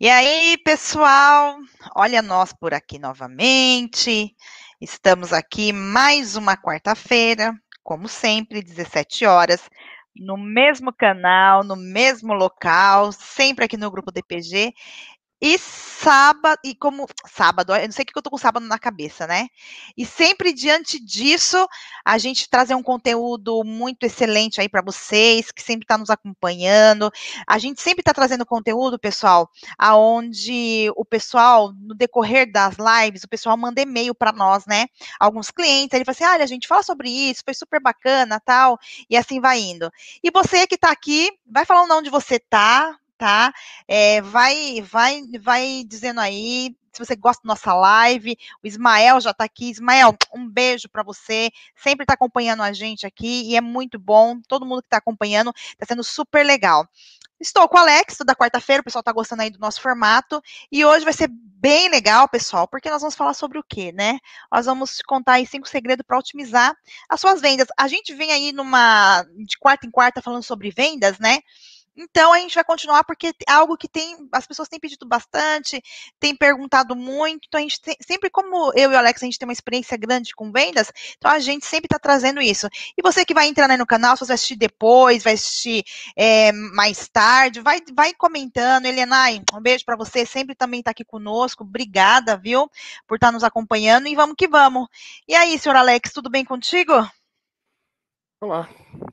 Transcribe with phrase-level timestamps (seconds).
[0.00, 1.56] E aí, pessoal,
[1.94, 4.34] olha nós por aqui novamente.
[4.80, 9.70] Estamos aqui mais uma quarta-feira, como sempre, 17 horas,
[10.16, 14.72] no mesmo canal, no mesmo local, sempre aqui no grupo DPG.
[15.46, 18.78] E sábado, e como sábado, eu não sei o que eu tô com sábado na
[18.78, 19.48] cabeça, né?
[19.94, 21.68] E sempre diante disso,
[22.02, 27.12] a gente trazer um conteúdo muito excelente aí para vocês, que sempre está nos acompanhando.
[27.46, 33.28] A gente sempre está trazendo conteúdo, pessoal, aonde o pessoal, no decorrer das lives, o
[33.28, 34.86] pessoal manda e-mail para nós, né?
[35.20, 38.78] Alguns clientes, ele fala assim: olha, a gente fala sobre isso, foi super bacana, tal,
[39.10, 39.92] e assim vai indo.
[40.22, 43.52] E você que está aqui, vai falando onde você está, tá?
[43.88, 48.36] É, vai, vai, vai dizendo aí se você gosta da nossa live.
[48.62, 49.70] O Ismael já está aqui.
[49.70, 51.50] Ismael, um beijo para você.
[51.76, 54.40] Sempre está acompanhando a gente aqui e é muito bom.
[54.48, 56.88] Todo mundo que está acompanhando está sendo super legal.
[57.40, 60.40] Estou com o Alex, da quarta-feira, o pessoal está gostando aí do nosso formato.
[60.70, 64.18] E hoje vai ser bem legal, pessoal, porque nós vamos falar sobre o quê, né?
[64.52, 66.74] Nós vamos contar aí cinco segredos para otimizar
[67.08, 67.66] as suas vendas.
[67.76, 71.40] A gente vem aí numa de quarta em quarta falando sobre vendas, né?
[71.96, 75.80] Então a gente vai continuar porque é algo que tem, as pessoas têm pedido bastante,
[76.18, 77.46] têm perguntado muito.
[77.46, 79.96] Então a gente tem, sempre como eu e o Alex a gente tem uma experiência
[79.96, 82.68] grande com vendas, então a gente sempre está trazendo isso.
[82.96, 85.84] E você que vai entrar no canal, se você vai assistir depois, vai assistir
[86.16, 88.86] é, mais tarde, vai, vai comentando.
[88.86, 91.64] Helenai, um beijo para você, sempre também está aqui conosco.
[91.64, 92.68] Obrigada, viu,
[93.06, 94.88] por estar tá nos acompanhando e vamos que vamos.
[95.28, 96.92] E aí, senhor Alex, tudo bem contigo?
[98.40, 98.68] Olá,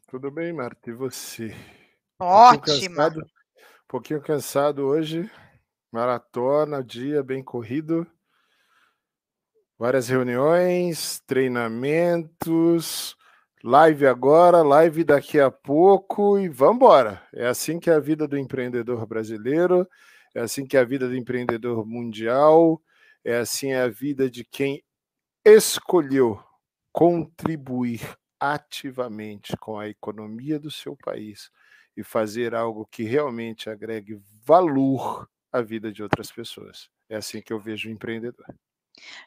[0.07, 0.89] tudo bem, Marta?
[0.89, 1.55] E você?
[2.23, 3.07] Ótima.
[3.07, 3.23] Um
[3.87, 5.27] pouquinho cansado hoje.
[5.91, 8.05] Maratona, dia bem corrido.
[9.75, 13.17] Várias reuniões, treinamentos,
[13.63, 17.27] live agora, live daqui a pouco e vamos embora.
[17.33, 19.89] É assim que é a vida do empreendedor brasileiro,
[20.35, 22.79] é assim que é a vida do empreendedor mundial,
[23.25, 24.83] é assim é a vida de quem
[25.43, 26.39] escolheu
[26.91, 31.49] contribuir ativamente com a economia do seu país
[31.95, 36.89] e fazer algo que realmente agregue valor à vida de outras pessoas.
[37.09, 38.45] É assim que eu vejo o empreendedor.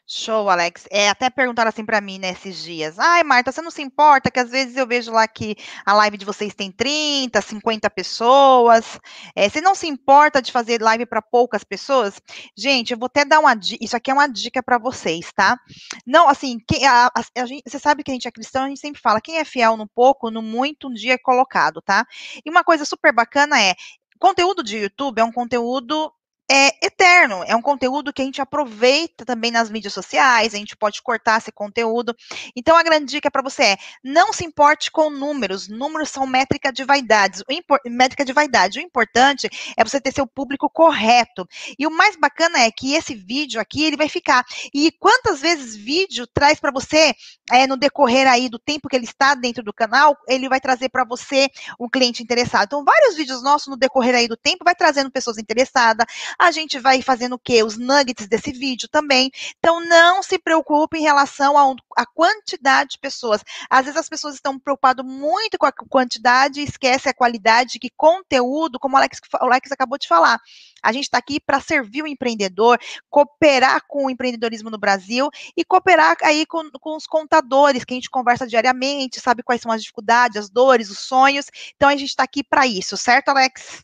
[0.07, 0.87] Show, Alex.
[0.91, 2.99] É, até perguntaram assim para mim nesses dias.
[2.99, 5.55] Ai, Marta, você não se importa que às vezes eu vejo lá que
[5.85, 8.99] a live de vocês tem 30, 50 pessoas.
[9.35, 12.21] É, você não se importa de fazer live para poucas pessoas?
[12.55, 13.83] Gente, eu vou até dar uma dica.
[13.83, 15.57] Isso aqui é uma dica para vocês, tá?
[16.05, 18.79] Não, assim, a, a, a gente, você sabe que a gente é cristão, a gente
[18.79, 22.05] sempre fala: quem é fiel no pouco, no muito, um dia é colocado, tá?
[22.45, 23.73] E uma coisa super bacana é
[24.19, 26.11] conteúdo de YouTube é um conteúdo
[26.49, 30.75] é eterno, é um conteúdo que a gente aproveita também nas mídias sociais, a gente
[30.77, 32.15] pode cortar esse conteúdo.
[32.55, 36.71] Então, a grande dica para você é: não se importe com números, números são métrica
[36.71, 37.43] de vaidades,
[37.85, 38.79] métrica de vaidade.
[38.79, 41.47] O importante é você ter seu público correto.
[41.79, 44.45] E o mais bacana é que esse vídeo aqui, ele vai ficar.
[44.73, 47.13] E quantas vezes vídeo traz para você,
[47.51, 50.89] é, no decorrer aí do tempo que ele está dentro do canal, ele vai trazer
[50.89, 52.65] para você um cliente interessado.
[52.65, 56.05] Então, vários vídeos nossos no decorrer aí do tempo vai trazendo pessoas interessadas,
[56.39, 57.63] a gente vai fazendo o quê?
[57.63, 59.31] Os nuggets desse vídeo também.
[59.59, 63.43] Então, não se preocupe em relação à quantidade de pessoas.
[63.69, 67.89] Às vezes as pessoas estão preocupadas muito com a quantidade e esquecem a qualidade, que
[67.95, 70.39] conteúdo, como o Alex, o Alex acabou de falar.
[70.83, 72.79] A gente está aqui para servir o empreendedor,
[73.09, 77.97] cooperar com o empreendedorismo no Brasil e cooperar aí com, com os contadores, que a
[77.97, 81.47] gente conversa diariamente, sabe quais são as dificuldades, as dores, os sonhos.
[81.75, 83.83] Então, a gente está aqui para isso, certo, Alex?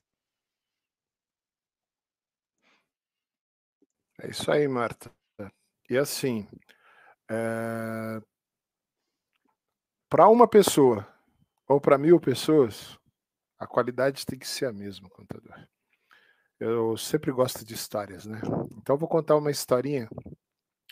[4.24, 5.12] É isso aí, Marta.
[5.90, 6.48] E assim,
[7.30, 8.22] é...
[10.08, 11.08] para uma pessoa
[11.68, 13.00] ou para mil pessoas,
[13.58, 15.68] a qualidade tem que ser a mesma, contador.
[16.59, 18.40] Eu sempre gosto de histórias, né?
[18.78, 20.08] Então vou contar uma historinha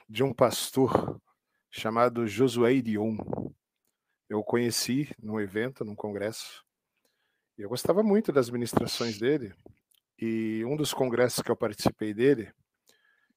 [0.09, 1.21] de um pastor
[1.69, 3.15] chamado Josué Dion.
[4.27, 6.65] Eu conheci num evento, num congresso,
[7.55, 9.53] eu gostava muito das ministrações dele.
[10.17, 12.51] E um dos congressos que eu participei dele,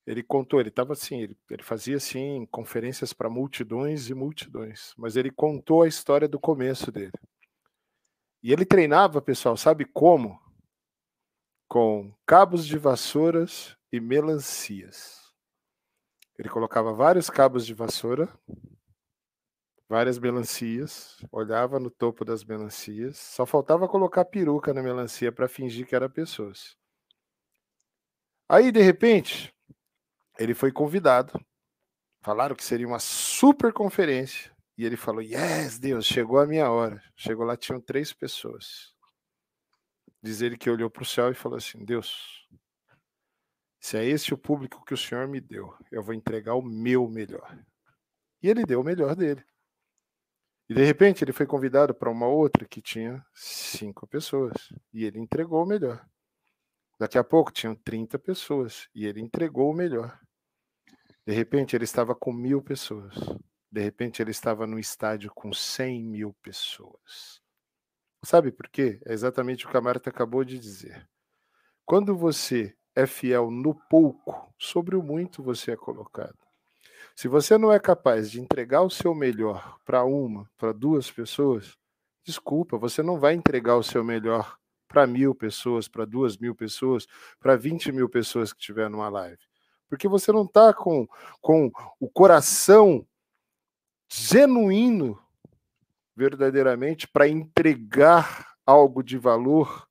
[0.07, 5.17] ele contou, ele estava assim, ele, ele, fazia assim conferências para multidões e multidões, mas
[5.17, 7.13] ele contou a história do começo dele.
[8.43, 10.41] E ele treinava, pessoal, sabe como?
[11.69, 15.23] Com cabos de vassouras e melancias.
[16.37, 18.29] Ele colocava vários cabos de vassoura,
[19.89, 25.87] várias melancias, olhava no topo das melancias, só faltava colocar peruca na melancia para fingir
[25.87, 26.77] que era pessoas.
[28.49, 29.55] Aí, de repente,
[30.39, 31.33] ele foi convidado.
[32.23, 34.53] Falaram que seria uma super conferência.
[34.77, 37.03] E ele falou: Yes, Deus, chegou a minha hora.
[37.17, 38.93] Chegou lá, tinham três pessoas.
[40.23, 42.49] Diz ele que olhou para o céu e falou assim: Deus,
[43.81, 47.09] Se é esse o público que o Senhor me deu, eu vou entregar o meu
[47.09, 47.59] melhor.
[48.43, 49.45] E ele deu o melhor dele.
[50.69, 54.73] E de repente ele foi convidado para uma outra que tinha cinco pessoas.
[54.93, 56.05] E ele entregou o melhor.
[57.03, 58.89] Daqui a pouco tinham 30 pessoas.
[58.95, 60.17] E ele entregou o melhor.
[61.27, 63.13] De repente ele estava com mil pessoas.
[63.69, 67.43] De repente ele estava no estádio com 100 mil pessoas.
[68.25, 69.01] Sabe por quê?
[69.05, 71.09] É exatamente o que a Marta acabou de dizer.
[71.85, 76.39] Quando você é fiel no pouco, sobre o muito você é colocado.
[77.17, 81.77] Se você não é capaz de entregar o seu melhor para uma, para duas pessoas,
[82.25, 84.57] desculpa, você não vai entregar o seu melhor
[84.93, 87.07] para mil pessoas, para duas mil pessoas,
[87.41, 89.39] para vinte mil pessoas que estiver numa live.
[89.89, 91.09] Porque você não está com,
[91.41, 93.07] com o coração
[94.11, 95.19] genuíno,
[96.15, 99.89] verdadeiramente, para entregar algo de valor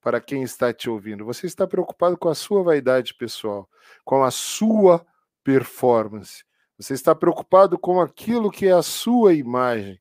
[0.00, 1.24] para quem está te ouvindo.
[1.24, 3.68] Você está preocupado com a sua vaidade pessoal,
[4.04, 5.06] com a sua
[5.42, 6.44] performance.
[6.78, 10.00] Você está preocupado com aquilo que é a sua imagem.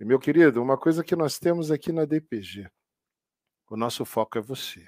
[0.00, 2.68] E, meu querido, uma coisa que nós temos aqui na DPG,
[3.74, 4.86] o nosso foco é você.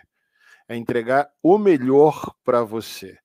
[0.69, 3.19] É entregar o melhor para você.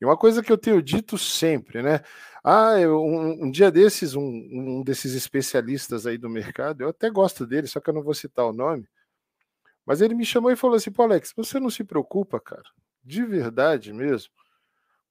[0.00, 2.02] E uma coisa que eu tenho dito sempre, né?
[2.42, 7.46] Ah, um, um dia desses, um, um, desses especialistas aí do mercado, eu até gosto
[7.46, 8.88] dele, só que eu não vou citar o nome,
[9.84, 12.62] mas ele me chamou e falou assim: pô, Alex, você não se preocupa, cara,
[13.02, 14.32] de verdade mesmo,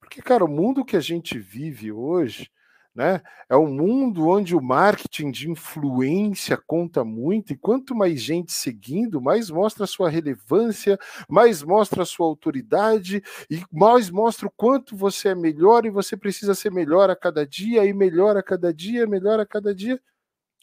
[0.00, 2.50] porque, cara, o mundo que a gente vive hoje,
[2.98, 8.52] né, é um mundo onde o marketing de influência conta muito, e quanto mais gente
[8.52, 10.98] seguindo, mais mostra a sua relevância,
[11.28, 16.16] mais mostra a sua autoridade, e mais mostra o quanto você é melhor e você
[16.16, 20.02] precisa ser melhor a cada dia, e melhor a cada dia, melhor a cada dia.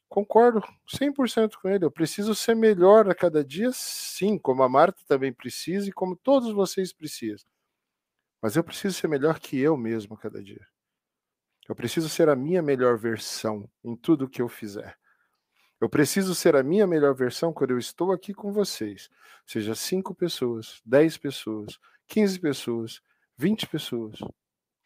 [0.10, 0.62] Concordo
[0.94, 1.86] 100% com ele.
[1.86, 6.18] Eu preciso ser melhor a cada dia, sim, como a Marta também precisa e como
[6.18, 7.48] todos vocês precisam.
[8.42, 10.75] Mas eu preciso ser melhor que eu mesmo cada dia.
[11.68, 14.98] Eu preciso ser a minha melhor versão em tudo que eu fizer.
[15.82, 19.10] Eu preciso ser a minha melhor versão quando eu estou aqui com vocês.
[19.46, 21.78] Seja cinco pessoas, dez pessoas,
[22.08, 23.02] quinze pessoas,
[23.38, 24.20] vinte pessoas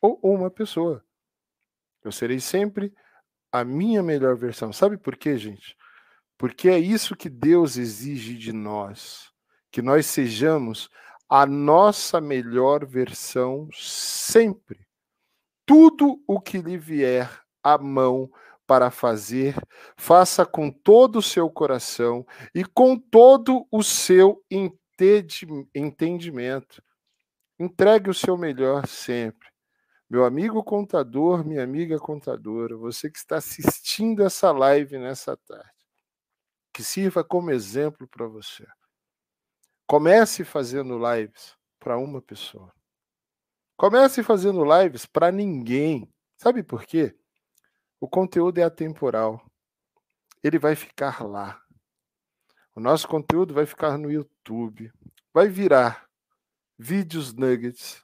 [0.02, 1.04] ou uma pessoa.
[2.04, 2.94] Eu serei sempre
[3.52, 4.72] a minha melhor versão.
[4.72, 5.76] Sabe por quê, gente?
[6.38, 9.32] Porque é isso que Deus exige de nós,
[9.72, 10.90] que nós sejamos
[11.28, 14.89] a nossa melhor versão sempre.
[15.70, 17.30] Tudo o que lhe vier
[17.62, 18.28] à mão
[18.66, 19.54] para fazer,
[19.96, 22.26] faça com todo o seu coração
[22.56, 24.44] e com todo o seu
[25.76, 26.82] entendimento.
[27.60, 29.48] Entregue o seu melhor sempre.
[30.10, 35.70] Meu amigo contador, minha amiga contadora, você que está assistindo essa live nessa tarde,
[36.74, 38.66] que sirva como exemplo para você.
[39.86, 42.74] Comece fazendo lives para uma pessoa.
[43.80, 46.14] Comece fazendo lives para ninguém.
[46.36, 47.16] Sabe por quê?
[47.98, 49.42] O conteúdo é atemporal.
[50.44, 51.64] Ele vai ficar lá.
[52.76, 54.92] O nosso conteúdo vai ficar no YouTube.
[55.34, 56.10] Vai virar
[56.78, 58.04] vídeos nuggets.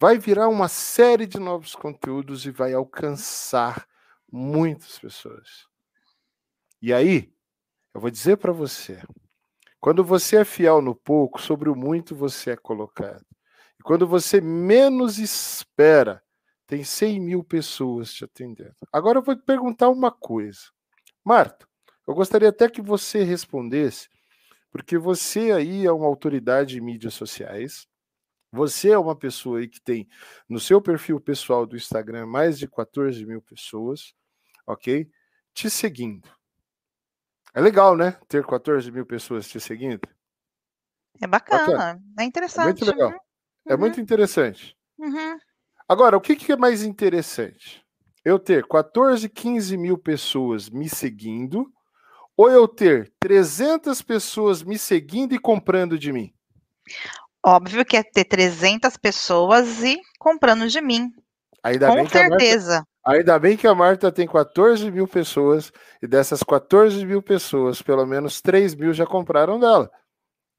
[0.00, 3.86] Vai virar uma série de novos conteúdos e vai alcançar
[4.32, 5.66] muitas pessoas.
[6.80, 7.30] E aí,
[7.92, 9.02] eu vou dizer para você,
[9.78, 13.35] quando você é fiel no pouco, sobre o muito você é colocado.
[13.86, 16.20] Quando você menos espera,
[16.66, 18.74] tem 100 mil pessoas te atendendo.
[18.92, 20.58] Agora eu vou te perguntar uma coisa.
[21.24, 21.68] Marta,
[22.04, 24.08] eu gostaria até que você respondesse,
[24.72, 27.86] porque você aí é uma autoridade em mídias sociais,
[28.50, 30.08] você é uma pessoa aí que tem
[30.48, 34.12] no seu perfil pessoal do Instagram mais de 14 mil pessoas,
[34.66, 35.08] ok?
[35.54, 36.28] Te seguindo.
[37.54, 38.18] É legal, né?
[38.26, 40.00] Ter 14 mil pessoas te seguindo.
[41.22, 42.02] É bacana, bacana.
[42.18, 42.82] é interessante.
[42.82, 43.25] É muito legal.
[43.66, 43.72] Uhum.
[43.72, 44.76] É muito interessante.
[44.98, 45.38] Uhum.
[45.88, 47.84] Agora, o que, que é mais interessante?
[48.24, 51.70] Eu ter 14, 15 mil pessoas me seguindo
[52.36, 56.32] ou eu ter 300 pessoas me seguindo e comprando de mim?
[57.44, 61.12] Óbvio que é ter 300 pessoas e comprando de mim.
[61.62, 62.84] Ainda Com certeza.
[63.06, 68.04] Ainda bem que a Marta tem 14 mil pessoas e dessas 14 mil pessoas, pelo
[68.04, 69.88] menos 3 mil já compraram dela.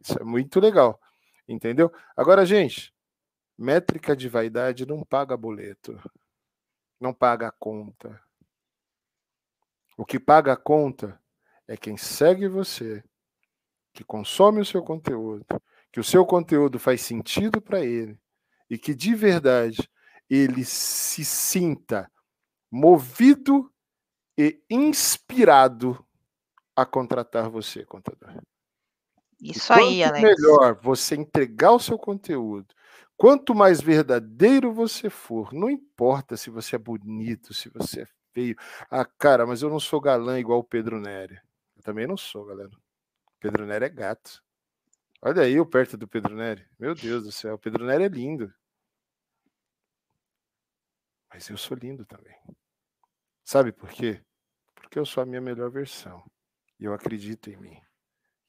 [0.02, 0.98] Isso é muito legal.
[1.48, 1.92] Entendeu?
[2.16, 2.94] Agora, gente,
[3.58, 6.00] métrica de vaidade não paga boleto,
[7.00, 8.22] não paga a conta.
[9.98, 11.20] O que paga a conta
[11.68, 13.04] é quem segue você,
[13.92, 15.46] que consome o seu conteúdo,
[15.92, 18.20] que o seu conteúdo faz sentido para ele
[18.70, 19.90] e que de verdade
[20.30, 22.12] ele se sinta
[22.70, 23.74] movido
[24.38, 26.06] e inspirado
[26.76, 28.40] a contratar você, contador.
[29.42, 30.22] Isso aí, Alex.
[30.22, 32.76] melhor você entregar o seu conteúdo
[33.18, 38.56] Quanto mais verdadeiro você for, não importa se você é bonito, se você é feio.
[38.92, 41.40] Ah, cara, mas eu não sou galã igual o Pedro Nery.
[41.76, 42.70] Eu também não sou, galera.
[43.40, 44.44] Pedro Nery é gato.
[45.20, 46.64] Olha aí eu perto do Pedro Nery.
[46.78, 48.54] Meu Deus do céu, o Pedro Nery é lindo.
[51.34, 52.36] Mas eu sou lindo também.
[53.44, 54.24] Sabe por quê?
[54.76, 56.24] Porque eu sou a minha melhor versão.
[56.80, 57.82] E eu acredito em mim.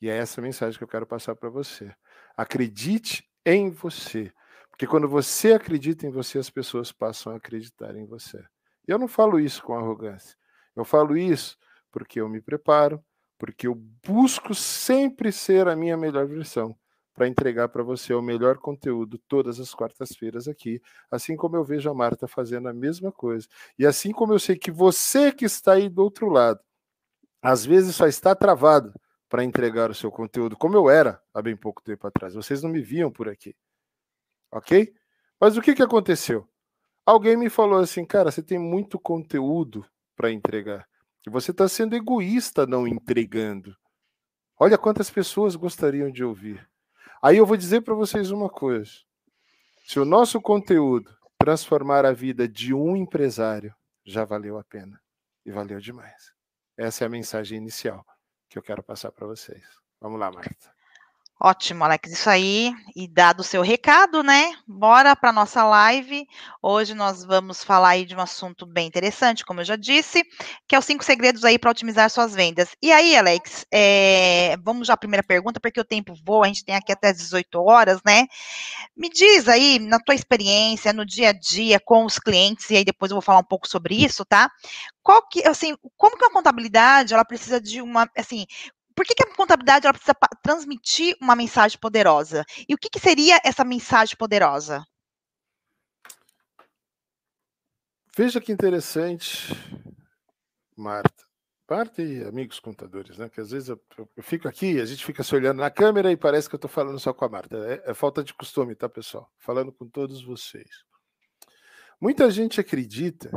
[0.00, 1.94] E é essa mensagem que eu quero passar para você.
[2.36, 4.32] Acredite em você.
[4.78, 8.38] Porque quando você acredita em você, as pessoas passam a acreditar em você.
[8.86, 10.36] E eu não falo isso com arrogância.
[10.76, 11.58] Eu falo isso
[11.90, 13.04] porque eu me preparo,
[13.36, 16.78] porque eu busco sempre ser a minha melhor versão
[17.12, 20.80] para entregar para você o melhor conteúdo todas as quartas-feiras aqui,
[21.10, 23.48] assim como eu vejo a Marta fazendo a mesma coisa.
[23.76, 26.60] E assim como eu sei que você que está aí do outro lado,
[27.42, 28.94] às vezes só está travado
[29.28, 32.34] para entregar o seu conteúdo, como eu era há bem pouco tempo atrás.
[32.34, 33.56] Vocês não me viam por aqui.
[34.50, 34.92] Ok?
[35.40, 36.48] Mas o que, que aconteceu?
[37.04, 40.86] Alguém me falou assim, cara, você tem muito conteúdo para entregar.
[41.26, 43.74] E você está sendo egoísta não entregando.
[44.58, 46.68] Olha quantas pessoas gostariam de ouvir.
[47.22, 48.90] Aí eu vou dizer para vocês uma coisa.
[49.86, 53.74] Se o nosso conteúdo transformar a vida de um empresário,
[54.04, 55.00] já valeu a pena.
[55.46, 56.32] E valeu demais.
[56.76, 58.04] Essa é a mensagem inicial
[58.48, 59.64] que eu quero passar para vocês.
[60.00, 60.77] Vamos lá, Marta.
[61.40, 62.74] Ótimo, Alex, isso aí.
[62.96, 64.52] E dado o seu recado, né?
[64.66, 66.26] Bora para nossa live.
[66.60, 70.24] Hoje nós vamos falar aí de um assunto bem interessante, como eu já disse,
[70.66, 72.70] que é os cinco segredos aí para otimizar suas vendas.
[72.82, 74.56] E aí, Alex, é...
[74.64, 77.62] vamos já à primeira pergunta, porque o tempo voa, a gente tem aqui até 18
[77.62, 78.26] horas, né?
[78.96, 82.84] Me diz aí, na tua experiência, no dia a dia com os clientes, e aí
[82.84, 84.50] depois eu vou falar um pouco sobre isso, tá?
[85.02, 88.44] Qual que, assim, como que a contabilidade, ela precisa de uma, assim,
[88.98, 92.44] por que, que a contabilidade ela precisa transmitir uma mensagem poderosa?
[92.68, 94.84] E o que, que seria essa mensagem poderosa?
[98.16, 99.54] Veja que interessante,
[100.76, 101.24] Marta.
[101.70, 103.28] Marta e amigos contadores, né?
[103.28, 106.16] Que às vezes eu, eu, fico aqui, a gente fica se olhando na câmera e
[106.16, 107.56] parece que eu estou falando só com a Marta.
[107.56, 109.30] É, é falta de costume, tá, pessoal?
[109.38, 110.82] Falando com todos vocês.
[112.00, 113.30] Muita gente acredita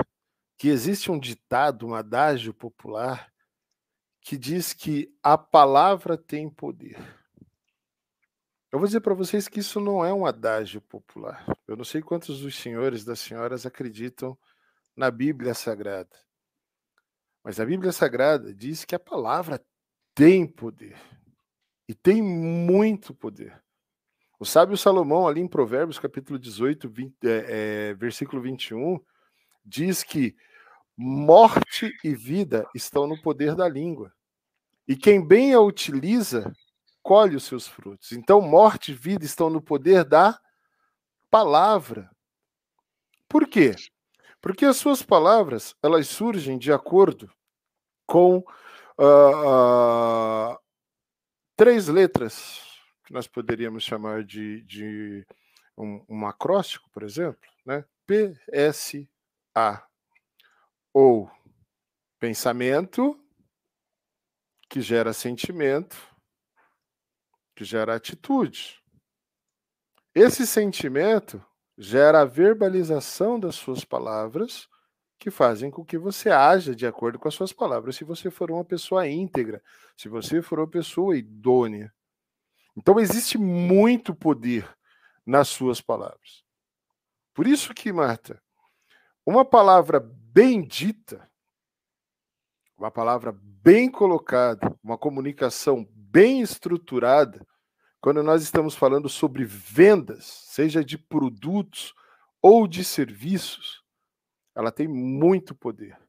[0.57, 3.30] que existe um ditado, um adágio popular
[4.21, 6.97] que diz que a palavra tem poder.
[8.71, 11.45] Eu vou dizer para vocês que isso não é um adágio popular.
[11.67, 14.37] Eu não sei quantos dos senhores das senhoras acreditam
[14.95, 16.15] na Bíblia Sagrada.
[17.43, 19.61] Mas a Bíblia Sagrada diz que a palavra
[20.13, 20.95] tem poder.
[21.87, 23.61] E tem muito poder.
[24.39, 28.99] O sábio Salomão, ali em Provérbios, capítulo 18, 20, é, é, versículo 21,
[29.65, 30.35] diz que
[30.97, 34.13] Morte e vida estão no poder da língua.
[34.87, 36.53] E quem bem a utiliza,
[37.01, 38.11] colhe os seus frutos.
[38.11, 40.39] Então, morte e vida estão no poder da
[41.29, 42.09] palavra.
[43.27, 43.75] Por quê?
[44.41, 47.31] Porque as suas palavras, elas surgem de acordo
[48.05, 48.37] com
[48.97, 50.57] uh, uh,
[51.55, 52.61] três letras
[53.05, 55.25] que nós poderíamos chamar de, de
[55.77, 57.85] um, um acróstico, por exemplo, né?
[58.05, 59.81] PSA
[60.93, 61.29] ou
[62.19, 63.17] pensamento
[64.69, 65.97] que gera sentimento,
[67.55, 68.81] que gera atitude.
[70.13, 71.43] Esse sentimento
[71.77, 74.69] gera a verbalização das suas palavras,
[75.17, 78.49] que fazem com que você haja de acordo com as suas palavras, se você for
[78.49, 79.61] uma pessoa íntegra,
[79.95, 81.93] se você for uma pessoa idônea.
[82.75, 84.67] Então existe muito poder
[85.25, 86.43] nas suas palavras.
[87.33, 88.41] Por isso que, Marta,
[89.25, 89.99] uma palavra
[90.33, 91.29] bendita,
[92.77, 97.45] uma palavra bem colocada, uma comunicação bem estruturada,
[97.99, 101.93] quando nós estamos falando sobre vendas, seja de produtos
[102.41, 103.83] ou de serviços,
[104.55, 105.99] ela tem muito poder.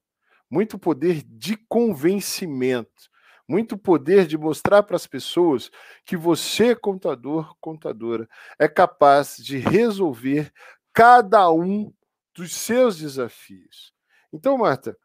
[0.49, 3.11] Muito poder de convencimento,
[3.49, 5.71] muito poder de mostrar para as pessoas
[6.05, 10.53] que você, contador, contadora, é capaz de resolver
[10.93, 11.93] cada um
[12.35, 13.92] dos seus desafios.
[14.33, 14.97] Então, Marta,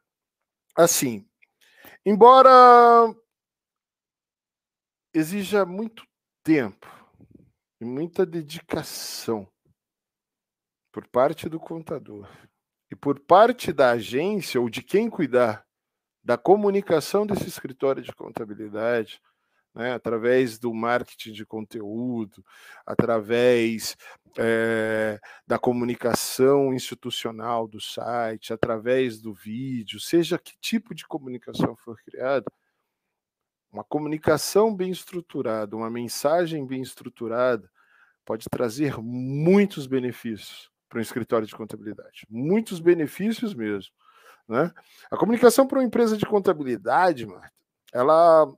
[0.75, 1.27] assim,
[2.05, 2.50] embora
[5.13, 6.05] exija muito
[6.43, 6.88] tempo
[7.81, 9.51] e muita dedicação
[10.91, 12.29] por parte do contador
[12.89, 15.67] e por parte da agência ou de quem cuidar
[16.24, 19.22] da comunicação desse escritório de contabilidade,
[19.77, 22.43] né, através do marketing de conteúdo,
[22.84, 23.96] através
[24.36, 31.96] é, da comunicação institucional do site, através do vídeo, seja que tipo de comunicação for
[32.01, 32.51] criada,
[33.72, 37.69] uma comunicação bem estruturada, uma mensagem bem estruturada,
[38.25, 42.25] pode trazer muitos benefícios para um escritório de contabilidade.
[42.27, 43.93] Muitos benefícios mesmo.
[44.48, 44.72] Né?
[45.12, 47.53] A comunicação para uma empresa de contabilidade, Marta,
[47.93, 48.51] ela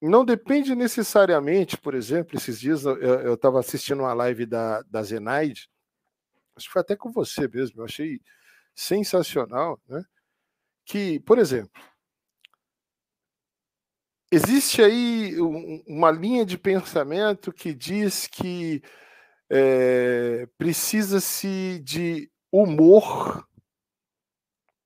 [0.00, 5.68] não depende necessariamente, por exemplo, esses dias eu estava assistindo uma live da, da Zenaide,
[6.56, 8.20] acho que foi até com você mesmo, eu achei
[8.74, 10.02] sensacional, né?
[10.84, 11.80] Que, por exemplo,
[14.32, 15.36] existe aí
[15.86, 18.82] uma linha de pensamento que diz que
[19.50, 23.46] é, precisa-se de humor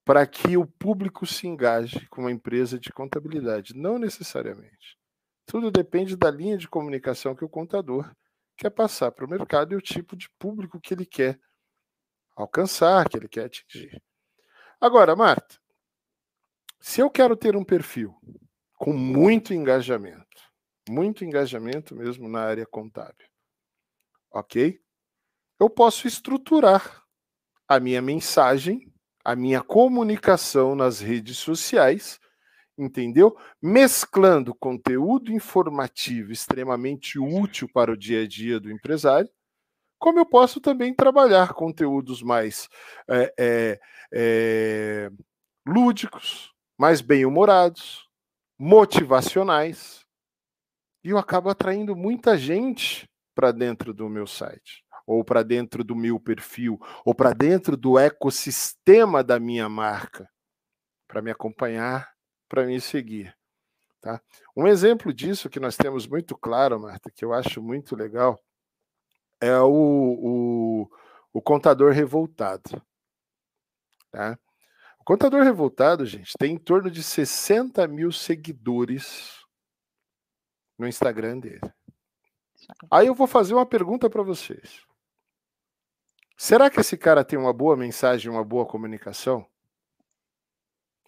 [0.05, 3.75] para que o público se engaje com uma empresa de contabilidade.
[3.75, 4.99] Não necessariamente.
[5.47, 8.11] Tudo depende da linha de comunicação que o contador
[8.57, 11.39] quer passar para o mercado e o tipo de público que ele quer
[12.37, 14.03] alcançar, que ele quer atingir.
[14.81, 15.59] Agora, Marta,
[16.81, 18.15] se eu quero ter um perfil
[18.77, 20.43] com muito engajamento,
[20.89, 23.27] muito engajamento mesmo na área contábil,
[24.31, 24.79] ok?
[25.59, 27.03] Eu posso estruturar
[27.67, 28.93] a minha mensagem,
[29.25, 32.21] a minha comunicação nas redes sociais,
[32.77, 33.37] entendeu?
[33.63, 39.31] Mesclando conteúdo informativo extremamente útil para o dia a dia do empresário,
[39.99, 42.69] como eu posso também trabalhar conteúdos mais
[43.09, 43.81] é, é,
[44.13, 45.11] é,
[45.67, 48.09] lúdicos, mais bem-humorados,
[48.59, 50.05] motivacionais,
[51.03, 55.95] e eu acabo atraindo muita gente para dentro do meu site, ou para dentro do
[55.95, 60.29] meu perfil, ou para dentro do ecossistema da minha marca,
[61.09, 62.14] para me acompanhar,
[62.49, 63.37] para me seguir.
[64.01, 64.21] Tá?
[64.57, 68.39] Um exemplo disso que nós temos muito claro, Marta, que eu acho muito legal,
[69.41, 70.91] é o, o,
[71.33, 72.83] o contador revoltado.
[74.11, 74.39] Tá?
[75.01, 79.45] O contador revoltado, gente, tem em torno de 60 mil seguidores
[80.79, 81.73] no Instagram dele.
[82.91, 84.83] Aí eu vou fazer uma pergunta para vocês.
[86.37, 89.47] Será que esse cara tem uma boa mensagem, uma boa comunicação?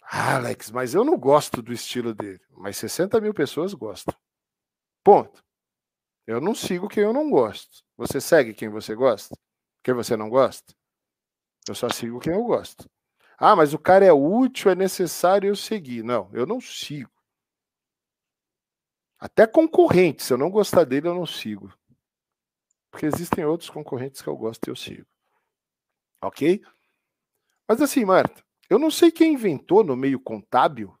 [0.09, 2.39] Ah, Alex, mas eu não gosto do estilo dele.
[2.51, 4.15] Mas 60 mil pessoas gostam.
[5.03, 5.43] Ponto.
[6.25, 7.83] Eu não sigo quem eu não gosto.
[7.97, 9.35] Você segue quem você gosta?
[9.83, 10.73] Quem você não gosta?
[11.67, 12.89] Eu só sigo quem eu gosto.
[13.37, 16.03] Ah, mas o cara é útil, é necessário eu seguir.
[16.03, 17.11] Não, eu não sigo.
[19.19, 21.73] Até concorrente, se eu não gostar dele, eu não sigo.
[22.89, 25.07] Porque existem outros concorrentes que eu gosto e eu sigo.
[26.21, 26.63] Ok?
[27.67, 30.97] Mas assim, Marta, eu não sei quem inventou no meio contábil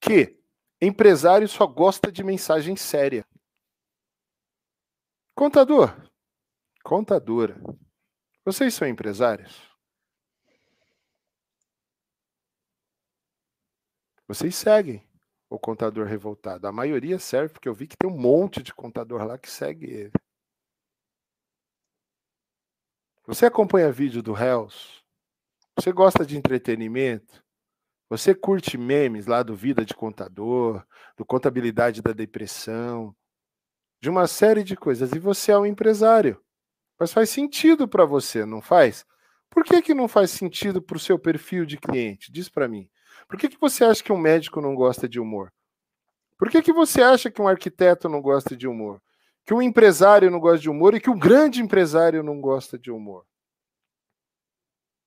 [0.00, 0.38] que
[0.80, 3.26] empresário só gosta de mensagem séria.
[5.34, 5.94] Contador,
[6.82, 7.60] contadora,
[8.44, 9.68] vocês são empresários?
[14.26, 15.04] Vocês seguem
[15.48, 16.66] o contador revoltado.
[16.66, 19.86] A maioria serve porque eu vi que tem um monte de contador lá que segue
[19.86, 20.12] ele.
[23.26, 24.99] Você acompanha vídeo do Hells?
[25.80, 27.42] Você gosta de entretenimento?
[28.10, 30.84] Você curte memes lá do Vida de Contador,
[31.16, 33.16] do Contabilidade da Depressão,
[33.98, 35.10] de uma série de coisas.
[35.12, 36.38] E você é um empresário.
[36.98, 39.06] Mas faz sentido para você, não faz?
[39.48, 42.30] Por que, que não faz sentido para o seu perfil de cliente?
[42.30, 42.86] Diz para mim.
[43.26, 45.50] Por que, que você acha que um médico não gosta de humor?
[46.36, 49.00] Por que, que você acha que um arquiteto não gosta de humor?
[49.46, 52.90] Que um empresário não gosta de humor e que um grande empresário não gosta de
[52.90, 53.24] humor?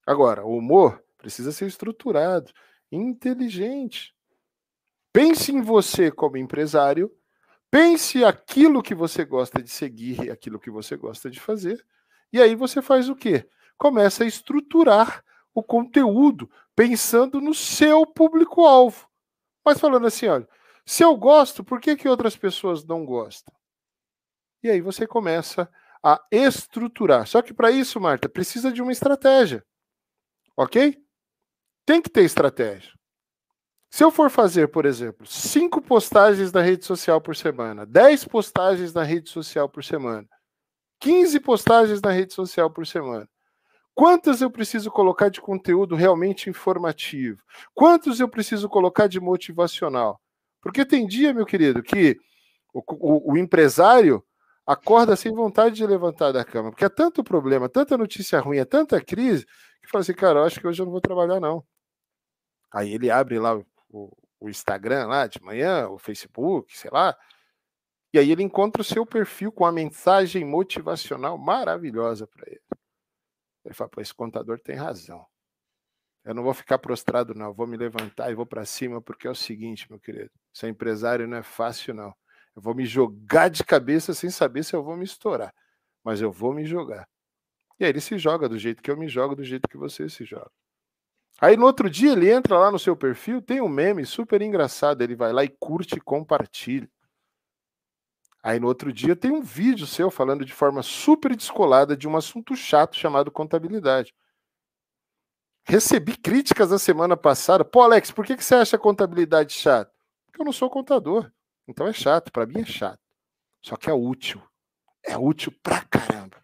[0.06, 2.52] Agora, o humor precisa ser estruturado,
[2.92, 4.14] inteligente.
[5.14, 7.12] Pense em você como empresário,
[7.72, 11.86] pense aquilo que você gosta de seguir e aquilo que você gosta de fazer,
[12.32, 13.48] e aí você faz o quê?
[13.78, 19.08] Começa a estruturar o conteúdo pensando no seu público-alvo.
[19.64, 20.48] Mas falando assim, olha,
[20.86, 23.54] se eu gosto, por que, que outras pessoas não gostam?
[24.62, 25.70] E aí você começa
[26.04, 27.28] a estruturar.
[27.28, 29.64] Só que para isso, Marta, precisa de uma estratégia.
[30.58, 30.98] Ok?
[31.86, 32.92] Tem que ter estratégia.
[33.90, 38.94] Se eu for fazer, por exemplo, cinco postagens na rede social por semana, 10 postagens
[38.94, 40.28] na rede social por semana,
[41.00, 43.30] 15 postagens na rede social por semana,
[43.96, 47.40] Quantas eu preciso colocar de conteúdo realmente informativo?
[47.74, 50.20] Quantos eu preciso colocar de motivacional?
[50.62, 52.18] Porque tem dia, meu querido, que
[52.74, 54.24] o, o, o empresário
[54.66, 58.66] acorda sem vontade de levantar da cama, porque é tanto problema, tanta notícia ruim, é
[58.66, 59.46] tanta crise,
[59.82, 61.66] que fala assim, cara, eu acho que hoje eu não vou trabalhar, não.
[62.72, 63.56] Aí ele abre lá
[63.90, 67.16] o, o Instagram lá de manhã, o Facebook, sei lá,
[68.14, 72.62] e aí ele encontra o seu perfil com a mensagem motivacional maravilhosa para ele.
[73.66, 75.26] Ele fala, pô, esse contador tem razão.
[76.24, 77.48] Eu não vou ficar prostrado, não.
[77.48, 80.30] Eu vou me levantar e vou para cima, porque é o seguinte, meu querido.
[80.54, 82.14] Ser empresário não é fácil, não.
[82.56, 85.54] Eu vou me jogar de cabeça sem saber se eu vou me estourar.
[86.04, 87.08] mas eu vou me jogar.
[87.80, 90.10] E aí ele se joga do jeito que eu me jogo, do jeito que você
[90.10, 90.52] se joga.
[91.42, 95.02] Aí no outro dia ele entra lá no seu perfil, tem um meme super engraçado,
[95.02, 96.90] ele vai lá e curte e compartilha.
[98.42, 102.18] Aí no outro dia tem um vídeo seu falando de forma super descolada de um
[102.18, 104.14] assunto chato chamado contabilidade.
[105.66, 107.64] Recebi críticas na semana passada.
[107.64, 109.92] Pô, Alex, por que, que você acha contabilidade chata?
[110.26, 111.32] Porque eu não sou contador.
[111.68, 113.00] Então é chato, para mim é chato.
[113.62, 114.42] Só que é útil.
[115.04, 116.42] É útil pra caramba.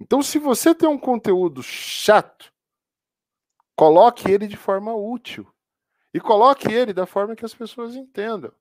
[0.00, 2.52] Então, se você tem um conteúdo chato,
[3.74, 5.52] coloque ele de forma útil.
[6.14, 8.52] E coloque ele da forma que as pessoas entendam.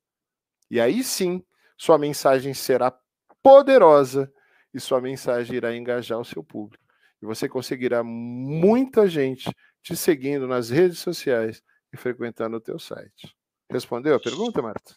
[0.69, 1.43] E aí sim,
[1.77, 2.93] sua mensagem será
[3.41, 4.31] poderosa
[4.73, 6.83] e sua mensagem irá engajar o seu público.
[7.21, 9.49] E você conseguirá muita gente
[9.81, 13.35] te seguindo nas redes sociais e frequentando o teu site.
[13.71, 14.93] Respondeu a pergunta, Marta?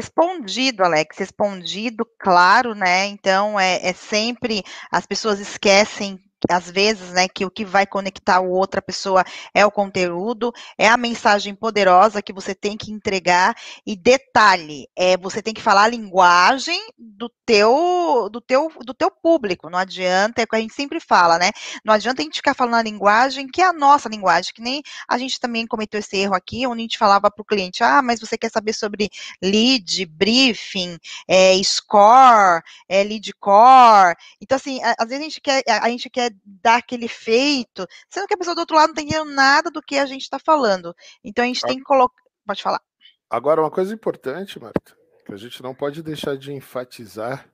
[0.00, 3.04] Respondido, Alex, respondido, claro, né?
[3.08, 8.40] Então é, é sempre as pessoas esquecem às vezes, né, que o que vai conectar
[8.40, 9.24] outra pessoa
[9.54, 13.54] é o conteúdo, é a mensagem poderosa que você tem que entregar
[13.86, 19.10] e detalhe, é você tem que falar a linguagem do teu do teu do teu
[19.10, 19.68] público.
[19.68, 21.50] Não adianta, é o que a gente sempre fala, né?
[21.84, 24.82] Não adianta a gente ficar falando a linguagem que é a nossa linguagem, que nem
[25.08, 28.02] a gente também cometeu esse erro aqui, onde a gente falava para o cliente: "Ah,
[28.02, 29.08] mas você quer saber sobre
[29.42, 30.98] lead, briefing,
[31.28, 34.16] é, score, é, lead core".
[34.40, 38.34] Então assim, às vezes a gente quer a gente quer dar aquele efeito, sendo que
[38.34, 40.94] a pessoa do outro lado não está entendendo nada do que a gente está falando.
[41.22, 42.22] Então a gente tem que colocar.
[42.46, 42.82] Pode falar.
[43.28, 47.48] Agora, uma coisa importante, Marta, que a gente não pode deixar de enfatizar,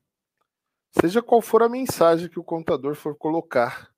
[0.99, 3.91] seja qual for a mensagem que o contador for colocar,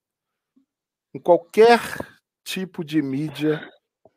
[1.14, 1.80] em qualquer
[2.42, 3.70] tipo de mídia,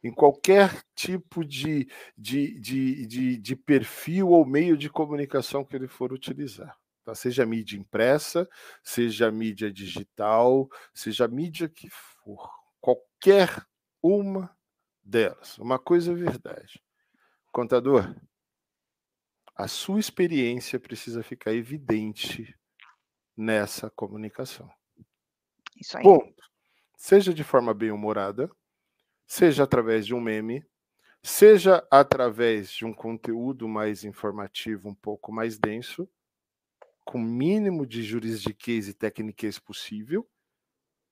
[0.04, 5.88] em qualquer tipo de, de, de, de, de perfil ou meio de comunicação que ele
[5.88, 6.76] for utilizar.
[7.04, 7.16] Tá?
[7.16, 8.48] Seja mídia impressa,
[8.84, 13.66] seja mídia digital, seja mídia que for, qualquer
[14.02, 14.56] uma
[15.04, 15.58] delas.
[15.58, 16.82] Uma coisa é verdade.
[17.52, 18.16] Contador,
[19.56, 22.56] a sua experiência precisa ficar evidente
[23.36, 24.72] nessa comunicação.
[25.78, 26.04] Isso aí.
[26.04, 26.44] Ponto.
[26.96, 28.50] Seja de forma bem humorada,
[29.26, 30.64] seja através de um meme,
[31.24, 36.08] seja através de um conteúdo mais informativo, um pouco mais denso,
[37.12, 40.26] com o mínimo de juridiquês e técnicas possível,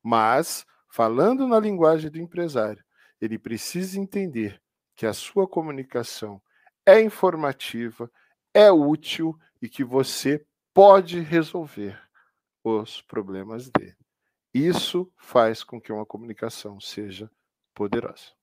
[0.02, 2.82] mas falando na linguagem do empresário,
[3.20, 4.62] ele precisa entender
[4.96, 6.42] que a sua comunicação
[6.86, 8.10] é informativa,
[8.54, 12.02] é útil e que você pode resolver
[12.64, 13.98] os problemas dele.
[14.54, 17.30] Isso faz com que uma comunicação seja
[17.74, 18.39] poderosa.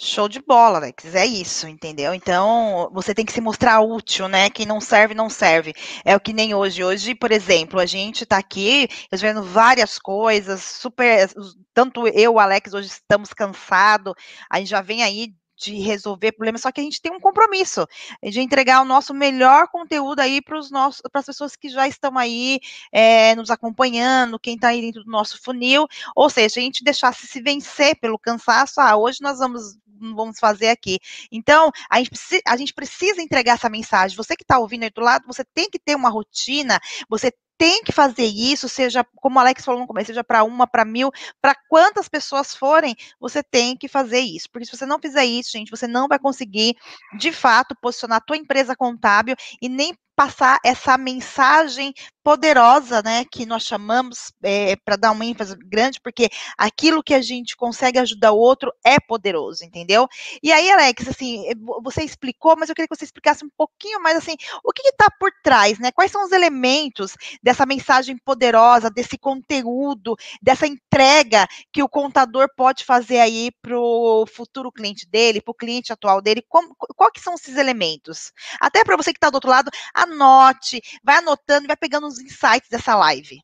[0.00, 1.12] Show de bola, Alex.
[1.12, 2.14] É isso, entendeu?
[2.14, 4.48] Então, você tem que se mostrar útil, né?
[4.48, 5.74] Quem não serve, não serve.
[6.04, 6.84] É o que nem hoje.
[6.84, 11.28] Hoje, por exemplo, a gente está aqui resolvendo várias coisas, super.
[11.74, 14.14] Tanto eu, o Alex, hoje estamos cansados.
[14.48, 17.86] A gente já vem aí de resolver problemas, só que a gente tem um compromisso
[18.22, 22.60] de entregar o nosso melhor conteúdo aí para as pessoas que já estão aí
[22.92, 27.26] é, nos acompanhando, quem está aí dentro do nosso funil, ou seja, a gente deixasse
[27.26, 31.00] se vencer pelo cansaço, ah, hoje nós vamos vamos fazer aqui.
[31.30, 34.16] Então, a gente, precisa, a gente precisa entregar essa mensagem.
[34.16, 37.82] Você que está ouvindo aí do lado, você tem que ter uma rotina, você tem
[37.82, 41.10] que fazer isso, seja, como o Alex falou no começo, seja para uma, para mil,
[41.42, 44.48] para quantas pessoas forem, você tem que fazer isso.
[44.50, 46.76] Porque se você não fizer isso, gente, você não vai conseguir,
[47.18, 51.94] de fato, posicionar a tua empresa contábil e nem passar essa mensagem
[52.24, 57.22] poderosa, né, que nós chamamos é, para dar uma ênfase grande, porque aquilo que a
[57.22, 60.08] gente consegue ajudar o outro é poderoso, entendeu?
[60.42, 64.02] E aí, Alex, assim, eh, você explicou, mas eu queria que você explicasse um pouquinho
[64.02, 65.92] mais, assim, o que está por trás, né?
[65.92, 67.14] Quais são os elementos
[67.48, 74.26] dessa mensagem poderosa, desse conteúdo, dessa entrega que o contador pode fazer aí para o
[74.26, 76.44] futuro cliente dele, para o cliente atual dele?
[76.46, 78.34] Como, qual que são esses elementos?
[78.60, 82.20] Até para você que está do outro lado, anote, vai anotando e vai pegando os
[82.20, 83.40] insights dessa live.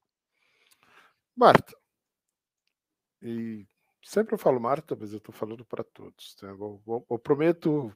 [1.34, 1.74] Marta,
[3.22, 3.66] e
[4.02, 6.36] sempre eu falo Marta, mas eu estou falando para todos.
[6.42, 7.90] Eu, eu, eu, prometo,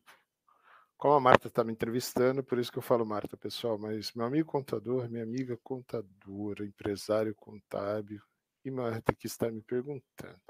[0.99, 4.27] como a Marta está me entrevistando, por isso que eu falo Marta, pessoal, mas meu
[4.27, 8.21] amigo contador, minha amiga contadora, empresário contábil,
[8.65, 10.41] e Marta que está me perguntando.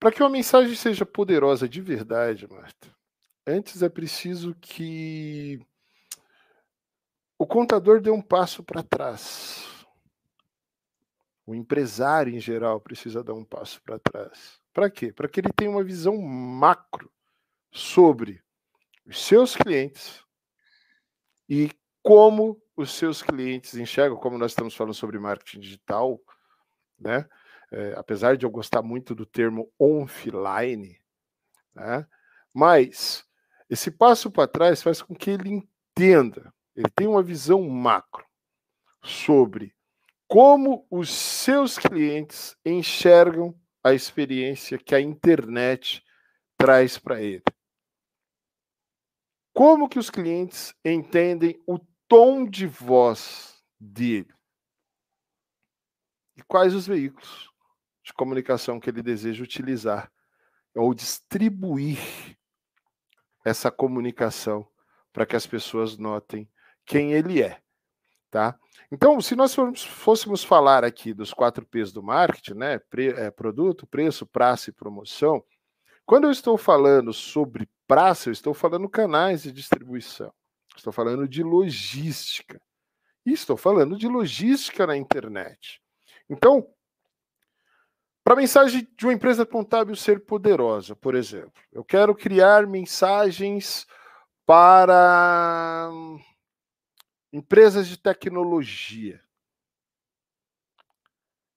[0.00, 2.92] Para que uma mensagem seja poderosa de verdade, Marta,
[3.46, 5.64] antes é preciso que
[7.38, 9.64] o contador deu um passo para trás.
[11.46, 14.60] O empresário, em geral, precisa dar um passo para trás.
[14.72, 15.12] Para quê?
[15.12, 17.10] Para que ele tenha uma visão macro
[17.70, 18.42] sobre
[19.08, 20.22] os seus clientes
[21.48, 21.70] e
[22.02, 26.20] como os seus clientes enxergam, como nós estamos falando sobre marketing digital,
[26.98, 27.26] né?
[27.70, 31.00] É, apesar de eu gostar muito do termo offline,
[31.74, 32.06] né?
[32.52, 33.24] Mas
[33.68, 38.24] esse passo para trás faz com que ele entenda, ele tenha uma visão macro
[39.02, 39.74] sobre
[40.26, 46.04] como os seus clientes enxergam a experiência que a internet
[46.58, 47.42] traz para ele.
[49.58, 54.32] Como que os clientes entendem o tom de voz dele?
[56.36, 57.50] E quais os veículos
[58.04, 60.12] de comunicação que ele deseja utilizar
[60.76, 61.98] ou distribuir
[63.44, 64.64] essa comunicação
[65.12, 66.48] para que as pessoas notem
[66.86, 67.60] quem ele é,
[68.30, 68.56] tá?
[68.92, 72.78] Então, se nós fôssemos falar aqui dos quatro P's do marketing, né?
[72.78, 75.44] Pre, é, produto, preço, praça e promoção,
[76.08, 80.32] quando eu estou falando sobre praça, eu estou falando canais de distribuição,
[80.74, 82.58] estou falando de logística,
[83.26, 85.82] e estou falando de logística na internet.
[86.26, 86.66] Então,
[88.24, 93.86] para a mensagem de uma empresa contábil ser poderosa, por exemplo, eu quero criar mensagens
[94.46, 95.90] para
[97.30, 99.22] empresas de tecnologia.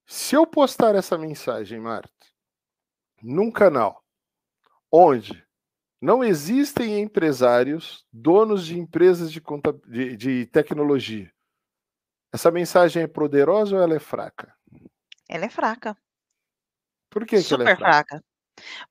[0.04, 2.12] Se eu postar essa mensagem, Marta,
[3.22, 4.01] num canal
[4.92, 5.42] onde
[6.00, 9.40] não existem empresários, donos de empresas de,
[9.88, 11.32] de, de tecnologia,
[12.32, 14.54] essa mensagem é poderosa ou ela é fraca?
[15.28, 15.96] Ela é fraca.
[17.10, 18.08] Por que, Super que ela é fraca?
[18.08, 18.24] fraca.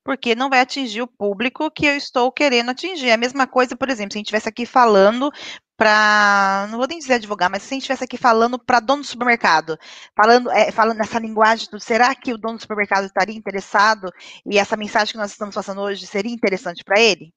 [0.04, 3.08] Porque não vai atingir o público que eu estou querendo atingir.
[3.08, 5.30] É a mesma coisa, por exemplo, se a gente estivesse aqui falando
[5.76, 9.02] para, não vou nem dizer advogar, mas se a gente estivesse aqui falando para dono
[9.02, 9.76] do supermercado,
[10.16, 14.08] falando, é, falando nessa linguagem, do, será que o dono do supermercado estaria interessado
[14.46, 17.32] e essa mensagem que nós estamos passando hoje seria interessante para ele?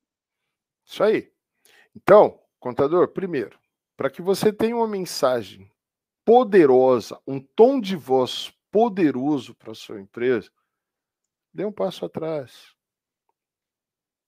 [0.85, 1.31] Isso aí.
[1.95, 3.57] Então, contador, primeiro,
[3.97, 5.71] para que você tenha uma mensagem
[6.23, 10.51] poderosa, um tom de voz poderoso para sua empresa,
[11.55, 12.75] dê um passo atrás.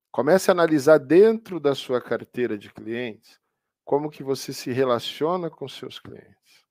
[0.09, 3.39] Comece a analisar dentro da sua carteira de clientes
[3.83, 6.65] como que você se relaciona com seus clientes.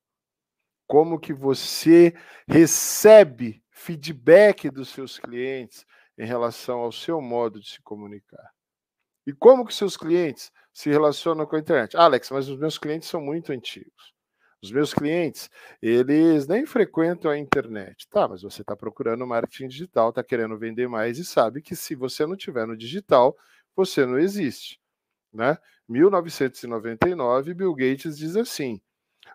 [0.86, 2.14] Como que você
[2.48, 5.84] recebe feedback dos seus clientes
[6.16, 8.50] em relação ao seu modo de se comunicar.
[9.26, 11.96] E como que seus clientes se relacionam com a internet?
[11.96, 14.15] Alex, mas os meus clientes são muito antigos.
[14.62, 18.08] Os meus clientes, eles nem frequentam a internet.
[18.08, 21.94] Tá, mas você está procurando marketing digital, está querendo vender mais e sabe que se
[21.94, 23.36] você não tiver no digital,
[23.74, 24.80] você não existe.
[25.32, 25.58] Né?
[25.88, 28.80] 1999, Bill Gates diz assim: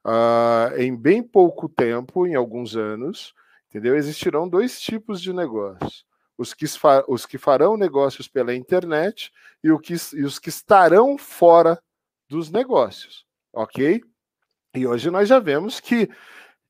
[0.05, 3.34] uh, em bem pouco tempo, em alguns anos,
[3.69, 3.95] entendeu?
[3.95, 6.05] Existirão dois tipos de negócios.
[6.38, 6.65] Os que,
[7.07, 9.31] os que farão negócios pela internet
[9.63, 11.79] e, que, e os que estarão fora
[12.27, 14.01] dos negócios, ok?
[14.73, 16.10] E hoje nós já vemos que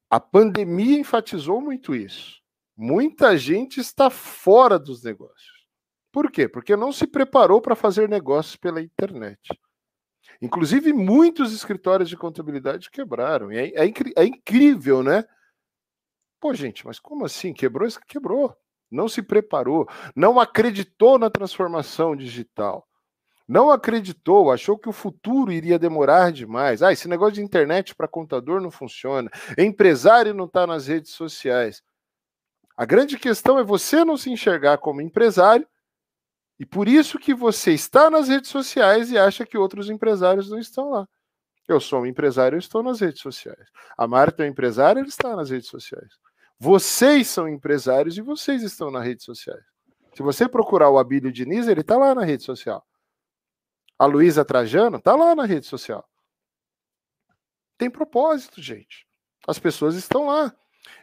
[0.10, 2.42] a pandemia enfatizou muito isso.
[2.76, 5.68] Muita gente está fora dos negócios.
[6.12, 6.48] Por quê?
[6.48, 9.40] Porque não se preparou para fazer negócios pela internet.
[10.42, 13.52] Inclusive, muitos escritórios de contabilidade quebraram.
[13.52, 15.24] É, é, é incrível, né?
[16.40, 17.54] Pô, gente, mas como assim?
[17.54, 17.88] Quebrou?
[18.08, 18.58] Quebrou.
[18.90, 22.86] Não se preparou, não acreditou na transformação digital
[23.52, 26.82] não acreditou, achou que o futuro iria demorar demais.
[26.82, 29.30] Ah, esse negócio de internet para contador não funciona.
[29.58, 31.84] Empresário não está nas redes sociais.
[32.78, 35.68] A grande questão é você não se enxergar como empresário
[36.58, 40.58] e por isso que você está nas redes sociais e acha que outros empresários não
[40.58, 41.06] estão lá.
[41.68, 43.68] Eu sou um empresário, eu estou nas redes sociais.
[43.98, 46.14] A Marta é um empresário, ele está nas redes sociais.
[46.58, 49.66] Vocês são empresários e vocês estão nas redes sociais.
[50.14, 52.82] Se você procurar o Abílio Diniz, ele está lá na rede social.
[54.02, 56.04] A Luísa Trajano tá lá na rede social.
[57.78, 59.08] Tem propósito, gente.
[59.48, 60.52] As pessoas estão lá.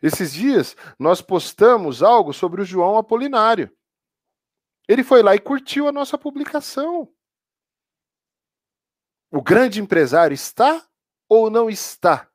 [0.03, 3.73] Esses dias nós postamos algo sobre o João Apolinário.
[4.89, 7.09] Ele foi lá e curtiu a nossa publicação.
[9.31, 10.85] O grande empresário está
[11.29, 12.29] ou não está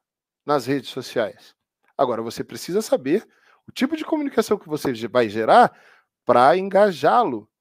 [0.45, 1.53] nas redes sociais?
[1.97, 3.27] Agora você precisa saber
[3.67, 5.77] o tipo de comunicação que você vai gerar
[6.23, 7.51] para engajá-lo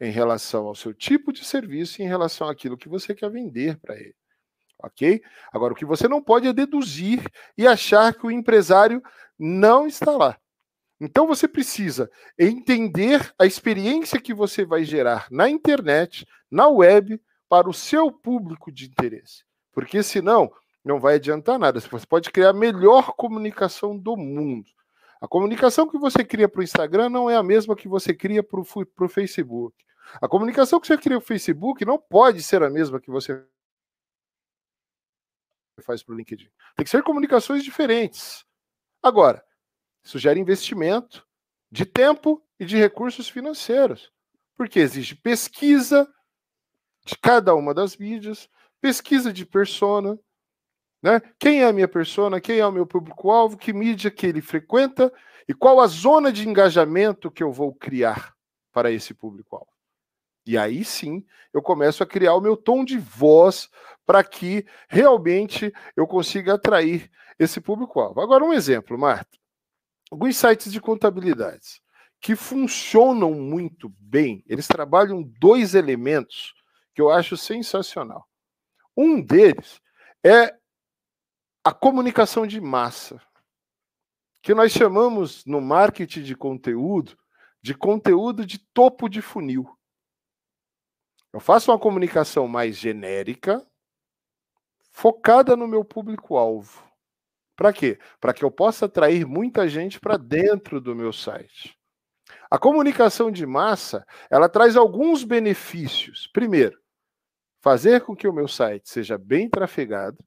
[0.00, 3.96] em relação ao seu tipo de serviço em relação àquilo que você quer vender para
[3.96, 4.14] ele.
[4.82, 5.22] Ok?
[5.52, 7.22] Agora, o que você não pode é deduzir
[7.56, 9.02] e achar que o empresário
[9.38, 10.38] não está lá.
[11.00, 17.68] Então, você precisa entender a experiência que você vai gerar na internet, na web, para
[17.68, 19.44] o seu público de interesse.
[19.72, 20.52] Porque senão,
[20.84, 21.80] não vai adiantar nada.
[21.80, 24.70] Você pode criar a melhor comunicação do mundo.
[25.24, 28.42] A comunicação que você cria para o Instagram não é a mesma que você cria
[28.42, 29.74] para o Facebook.
[30.20, 33.42] A comunicação que você cria para o Facebook não pode ser a mesma que você
[35.80, 36.50] faz para o LinkedIn.
[36.76, 38.44] Tem que ser comunicações diferentes.
[39.02, 39.42] Agora,
[40.02, 41.26] isso gera investimento
[41.72, 44.12] de tempo e de recursos financeiros,
[44.54, 46.06] porque exige pesquisa
[47.02, 48.46] de cada uma das mídias,
[48.78, 50.18] pesquisa de persona,
[51.04, 51.20] né?
[51.38, 52.40] Quem é a minha persona?
[52.40, 53.58] Quem é o meu público-alvo?
[53.58, 55.12] Que mídia que ele frequenta?
[55.46, 58.34] E qual a zona de engajamento que eu vou criar
[58.72, 59.68] para esse público-alvo?
[60.46, 63.68] E aí sim eu começo a criar o meu tom de voz
[64.06, 68.22] para que realmente eu consiga atrair esse público-alvo.
[68.22, 69.38] Agora, um exemplo, Marta.
[70.10, 71.82] Alguns sites de contabilidade
[72.18, 76.54] que funcionam muito bem, eles trabalham dois elementos
[76.94, 78.26] que eu acho sensacional.
[78.96, 79.82] Um deles
[80.24, 80.54] é
[81.64, 83.20] a comunicação de massa,
[84.42, 87.16] que nós chamamos no marketing de conteúdo
[87.64, 89.66] de conteúdo de topo de funil.
[91.32, 93.66] Eu faço uma comunicação mais genérica,
[94.92, 96.86] focada no meu público-alvo.
[97.56, 97.98] Para quê?
[98.20, 101.74] Para que eu possa atrair muita gente para dentro do meu site.
[102.50, 106.26] A comunicação de massa, ela traz alguns benefícios.
[106.34, 106.78] Primeiro,
[107.62, 110.22] fazer com que o meu site seja bem trafegado,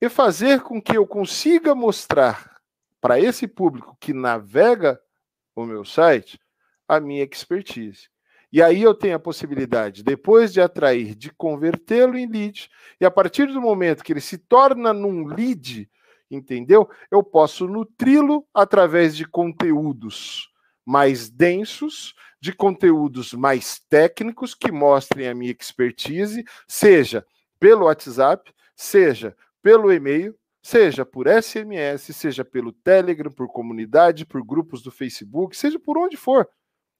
[0.00, 2.60] e fazer com que eu consiga mostrar
[3.00, 5.00] para esse público que navega
[5.54, 6.38] o meu site
[6.88, 8.08] a minha expertise.
[8.52, 13.10] E aí eu tenho a possibilidade, depois de atrair, de convertê-lo em lead, e a
[13.10, 15.90] partir do momento que ele se torna num lead,
[16.30, 16.88] entendeu?
[17.10, 20.48] Eu posso nutri-lo através de conteúdos
[20.84, 27.26] mais densos, de conteúdos mais técnicos que mostrem a minha expertise, seja
[27.58, 34.80] pelo WhatsApp, seja pelo e-mail, seja por SMS, seja pelo Telegram, por comunidade, por grupos
[34.80, 36.48] do Facebook, seja por onde for.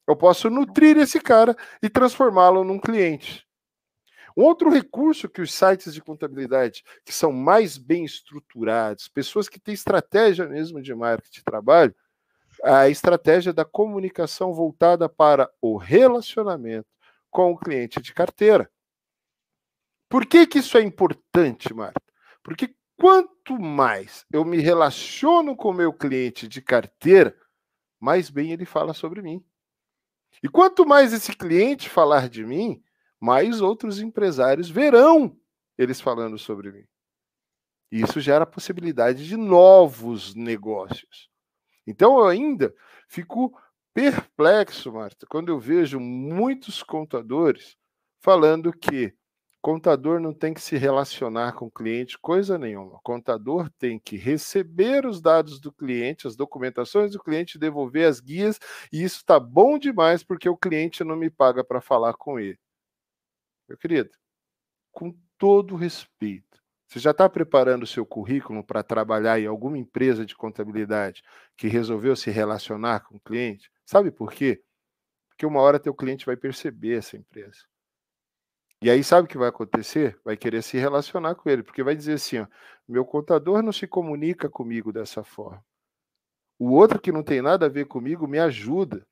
[0.04, 3.46] Eu posso nutrir esse cara e transformá-lo num cliente.
[4.36, 9.60] Um outro recurso que os sites de contabilidade, que são mais bem estruturados, pessoas que
[9.60, 11.94] têm estratégia mesmo de marketing de trabalho,
[12.64, 16.88] a estratégia da comunicação voltada para o relacionamento
[17.30, 18.68] com o cliente de carteira.
[20.08, 22.04] Por que, que isso é importante, Marta?
[22.46, 27.36] Porque quanto mais eu me relaciono com meu cliente de carteira,
[27.98, 29.44] mais bem ele fala sobre mim.
[30.40, 32.80] E quanto mais esse cliente falar de mim,
[33.20, 35.36] mais outros empresários verão
[35.76, 36.86] eles falando sobre mim.
[37.90, 41.28] E isso gera a possibilidade de novos negócios.
[41.84, 42.72] Então eu ainda
[43.08, 43.60] fico
[43.92, 47.76] perplexo, Marta, quando eu vejo muitos contadores
[48.20, 49.12] falando que
[49.66, 53.00] Contador não tem que se relacionar com o cliente, coisa nenhuma.
[53.02, 58.60] Contador tem que receber os dados do cliente, as documentações do cliente, devolver as guias,
[58.92, 62.60] e isso está bom demais porque o cliente não me paga para falar com ele.
[63.68, 64.10] Meu querido,
[64.92, 70.24] com todo respeito, você já está preparando o seu currículo para trabalhar em alguma empresa
[70.24, 71.24] de contabilidade
[71.56, 73.68] que resolveu se relacionar com o cliente?
[73.84, 74.62] Sabe por quê?
[75.28, 77.66] Porque uma hora teu cliente vai perceber essa empresa.
[78.82, 80.18] E aí sabe o que vai acontecer?
[80.24, 82.46] Vai querer se relacionar com ele, porque vai dizer assim, ó,
[82.86, 85.64] meu contador não se comunica comigo dessa forma.
[86.58, 89.06] O outro que não tem nada a ver comigo me ajuda.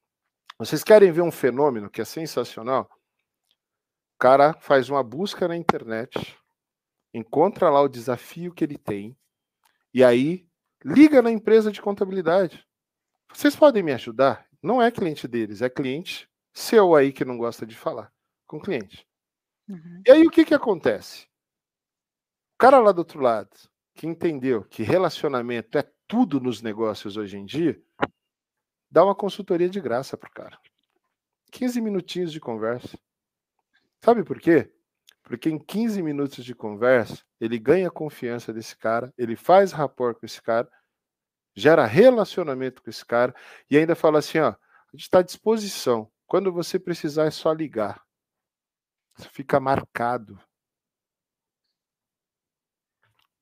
[0.58, 2.88] Vocês querem ver um fenômeno que é sensacional?
[4.14, 6.38] O cara faz uma busca na internet,
[7.12, 9.16] encontra lá o desafio que ele tem,
[9.92, 10.46] e aí
[10.84, 12.66] liga na empresa de contabilidade.
[13.32, 14.46] Vocês podem me ajudar?
[14.62, 18.12] Não é cliente deles, é cliente seu aí que não gosta de falar
[18.46, 19.06] com cliente.
[19.68, 20.02] Uhum.
[20.06, 21.26] E aí o que, que acontece?
[22.54, 23.50] O cara lá do outro lado,
[23.94, 27.80] que entendeu que relacionamento é tudo nos negócios hoje em dia,
[28.90, 30.58] dá uma consultoria de graça pro cara.
[31.50, 32.98] 15 minutinhos de conversa.
[34.04, 34.72] Sabe por quê?
[35.22, 40.18] Porque em 15 minutos de conversa, ele ganha a confiança desse cara, ele faz rapport
[40.18, 40.68] com esse cara,
[41.56, 43.34] gera relacionamento com esse cara
[43.70, 44.56] e ainda fala assim: ó, a
[44.92, 46.10] gente está à disposição.
[46.26, 48.03] Quando você precisar, é só ligar.
[49.18, 50.38] Isso fica marcado.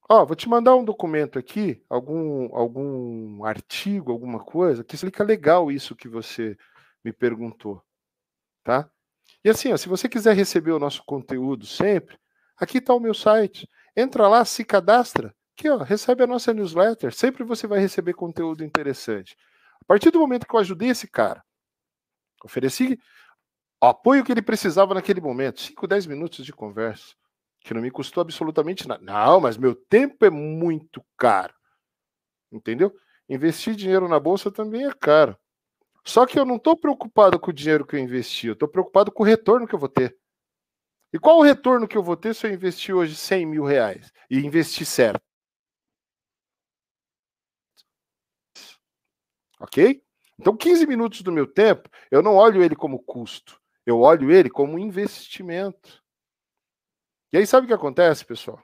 [0.09, 5.71] Ó, vou te mandar um documento aqui, algum, algum artigo, alguma coisa, que explica legal
[5.71, 6.57] isso que você
[7.03, 7.83] me perguntou,
[8.63, 8.91] tá?
[9.45, 12.19] E assim, ó, se você quiser receber o nosso conteúdo sempre,
[12.57, 13.69] aqui está o meu site.
[13.97, 17.15] Entra lá, se cadastra, aqui ó, recebe a nossa newsletter.
[17.15, 19.37] Sempre você vai receber conteúdo interessante.
[19.81, 21.43] A partir do momento que eu ajudei esse cara,
[22.45, 22.99] ofereci
[23.83, 25.61] o apoio que ele precisava naquele momento.
[25.61, 27.17] 5, 10 minutos de conversa,
[27.61, 29.03] que não me custou absolutamente nada.
[29.03, 31.53] Não, mas meu tempo é muito caro.
[32.53, 32.95] Entendeu?
[33.29, 35.37] Investir dinheiro na bolsa também é caro.
[36.05, 39.11] Só que eu não estou preocupado com o dinheiro que eu investi, eu estou preocupado
[39.11, 40.17] com o retorno que eu vou ter.
[41.13, 44.13] E qual o retorno que eu vou ter se eu investir hoje 100 mil reais
[44.31, 45.23] e investir certo?
[49.61, 50.03] Ok?
[50.39, 54.51] Então, 15 minutos do meu tempo, eu não olho ele como custo, eu olho ele
[54.51, 56.03] como investimento.
[57.33, 58.63] E aí, sabe o que acontece, pessoal?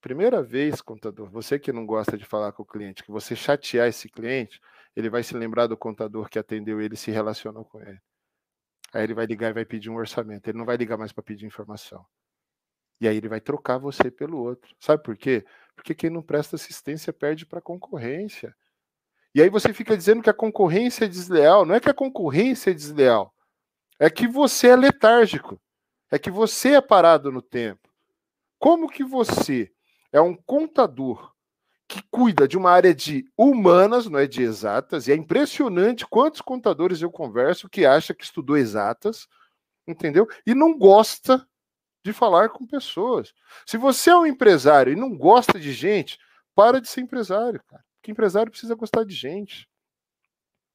[0.00, 3.88] Primeira vez, contador, você que não gosta de falar com o cliente, que você chatear
[3.88, 4.60] esse cliente,
[4.96, 8.00] ele vai se lembrar do contador que atendeu ele e se relacionou com ele.
[8.92, 10.48] Aí ele vai ligar e vai pedir um orçamento.
[10.48, 12.04] Ele não vai ligar mais para pedir informação.
[13.00, 14.74] E aí ele vai trocar você pelo outro.
[14.78, 15.44] Sabe por quê?
[15.74, 18.54] Porque quem não presta assistência perde para a concorrência.
[19.34, 21.64] E aí você fica dizendo que a concorrência é desleal.
[21.64, 23.34] Não é que a concorrência é desleal.
[23.98, 25.60] É que você é letárgico.
[26.10, 27.88] É que você é parado no tempo.
[28.58, 29.72] Como que você
[30.12, 31.32] é um contador
[31.88, 36.40] que cuida de uma área de humanas, não é de exatas, e é impressionante quantos
[36.40, 39.28] contadores eu converso que acha que estudou exatas,
[39.86, 40.26] entendeu?
[40.46, 41.46] E não gosta
[42.02, 43.34] de falar com pessoas.
[43.66, 46.18] Se você é um empresário e não gosta de gente,
[46.54, 47.84] para de ser empresário, cara.
[47.96, 49.68] Porque empresário precisa gostar de gente.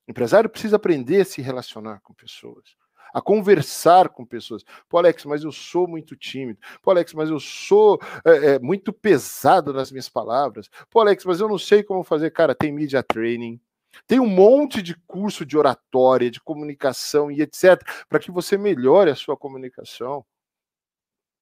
[0.07, 2.76] Empresário precisa aprender a se relacionar com pessoas,
[3.14, 4.64] a conversar com pessoas.
[4.88, 6.60] Pô, Alex, mas eu sou muito tímido.
[6.82, 10.70] Pô, Alex, mas eu sou é, é, muito pesado nas minhas palavras.
[10.89, 12.32] Pô, Alex, mas eu não sei como fazer.
[12.32, 13.60] Cara, tem media training.
[14.05, 19.10] Tem um monte de curso de oratória, de comunicação e etc., para que você melhore
[19.10, 20.26] a sua comunicação.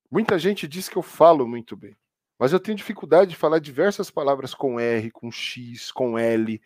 [0.10, 1.96] Muita gente diz que eu falo muito bem.
[2.38, 6.62] Mas eu tenho dificuldade de falar diversas palavras com R, com X, com L.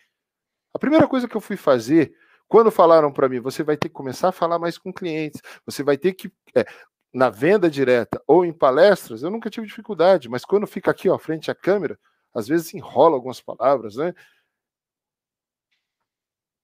[0.74, 2.14] A primeira coisa que eu fui fazer,
[2.50, 5.84] quando falaram para mim, você vai ter que começar a falar mais com clientes, você
[5.84, 6.34] vai ter que.
[6.56, 6.66] É,
[7.14, 11.18] na venda direta ou em palestras, eu nunca tive dificuldade, mas quando fica aqui, ó,
[11.18, 11.98] frente à câmera,
[12.34, 14.14] às vezes enrola algumas palavras, né?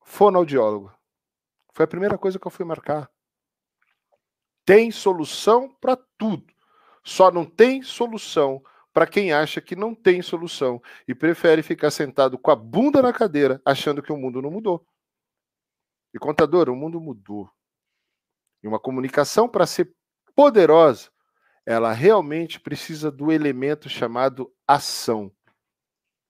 [0.04, 0.92] Fonoaudiólogo.
[1.74, 3.10] Foi a primeira coisa que eu fui marcar.
[4.66, 6.46] Tem solução para tudo.
[7.04, 12.38] Só não tem solução para quem acha que não tem solução e prefere ficar sentado
[12.38, 14.86] com a bunda na cadeira, achando que o mundo não mudou.
[16.16, 17.52] E contador, o mundo mudou.
[18.64, 19.94] E uma comunicação para ser
[20.34, 21.12] poderosa,
[21.66, 25.30] ela realmente precisa do elemento chamado ação.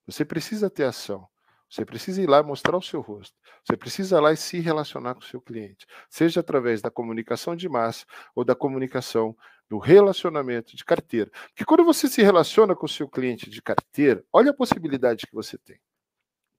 [0.04, 1.28] Você precisa ter ação.
[1.70, 3.36] Você precisa ir lá e mostrar o seu rosto.
[3.64, 7.54] Você precisa ir lá e se relacionar com o seu cliente, seja através da comunicação
[7.54, 9.36] de massa ou da comunicação
[9.68, 11.30] do relacionamento de carteira.
[11.48, 15.34] Porque quando você se relaciona com o seu cliente de carteira, olha a possibilidade que
[15.34, 15.78] você tem.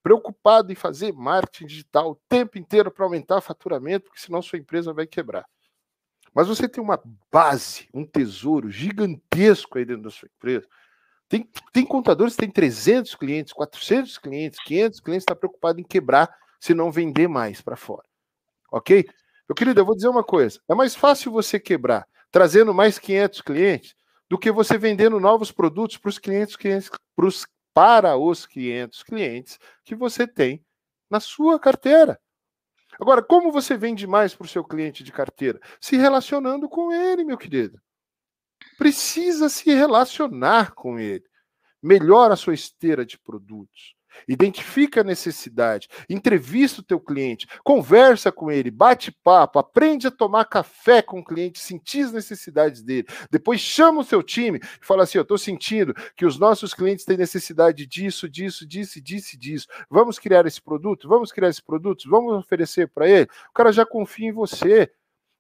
[0.08, 4.94] Preocupado em fazer marketing digital o tempo inteiro para aumentar faturamento, porque senão sua empresa
[4.94, 5.46] vai quebrar.
[6.34, 10.66] Mas você tem uma base, um tesouro gigantesco aí dentro da sua empresa.
[11.28, 16.34] Tem, tem contadores que têm 300 clientes, 400 clientes, 500 clientes, está preocupado em quebrar
[16.58, 18.08] se não vender mais para fora.
[18.72, 19.06] Ok?
[19.50, 23.42] Meu querido, eu vou dizer uma coisa: é mais fácil você quebrar trazendo mais 500
[23.42, 23.96] clientes,
[24.30, 26.90] do que você vendendo novos produtos para os clientes, clientes
[27.78, 30.66] para os 500 clientes que você tem
[31.08, 32.20] na sua carteira.
[33.00, 35.60] Agora, como você vende mais para o seu cliente de carteira?
[35.80, 37.80] Se relacionando com ele, meu querido.
[38.80, 41.24] Precisa se relacionar com ele.
[41.80, 43.96] Melhora a sua esteira de produtos.
[44.28, 50.46] Identifica a necessidade, entrevista o teu cliente, conversa com ele, bate papo, aprende a tomar
[50.46, 53.08] café com o cliente, sentir as necessidades dele.
[53.32, 57.06] Depois chama o seu time e fala assim: "Eu estou sentindo que os nossos clientes
[57.06, 59.68] têm necessidade disso, disso, disso, disso, disso.
[59.90, 63.28] Vamos criar esse produto, vamos criar esse produto, vamos oferecer para ele".
[63.50, 64.92] O cara já confia em você.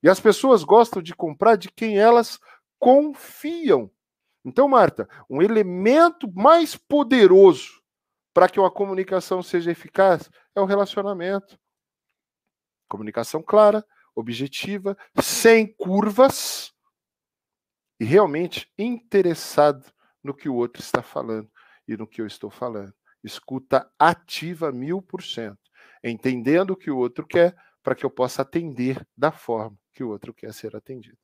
[0.03, 2.39] E as pessoas gostam de comprar de quem elas
[2.79, 3.89] confiam.
[4.45, 7.81] Então, Marta, um elemento mais poderoso
[8.37, 11.59] para que uma comunicação seja eficaz é o relacionamento.
[12.87, 13.83] Comunicação clara,
[14.13, 16.71] objetiva, sem curvas
[17.99, 19.91] e realmente interessado
[20.23, 21.49] no que o outro está falando
[21.87, 22.93] e no que eu estou falando.
[23.23, 25.71] Escuta ativa mil por cento,
[26.03, 30.09] entendendo o que o outro quer para que eu possa atender da forma que o
[30.09, 31.17] outro quer ser atendido.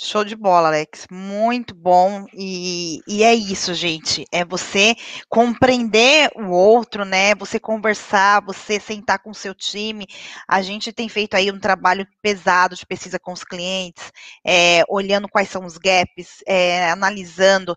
[0.00, 1.08] Show de bola, Alex.
[1.10, 2.24] Muito bom.
[2.32, 4.24] E, e é isso, gente.
[4.30, 4.94] É você
[5.28, 7.34] compreender o outro, né?
[7.34, 10.06] Você conversar, você sentar com o seu time.
[10.46, 14.12] A gente tem feito aí um trabalho pesado de pesquisa com os clientes,
[14.46, 17.74] é, olhando quais são os gaps, é, analisando,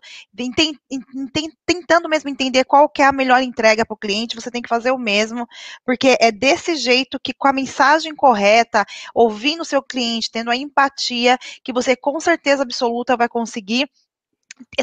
[1.66, 4.36] tentando mesmo entender qual que é a melhor entrega para o cliente.
[4.36, 5.44] Você tem que fazer o mesmo,
[5.84, 10.56] porque é desse jeito que, com a mensagem correta, ouvindo o seu cliente, tendo a
[10.56, 13.88] empatia, que você com certeza absoluta vai conseguir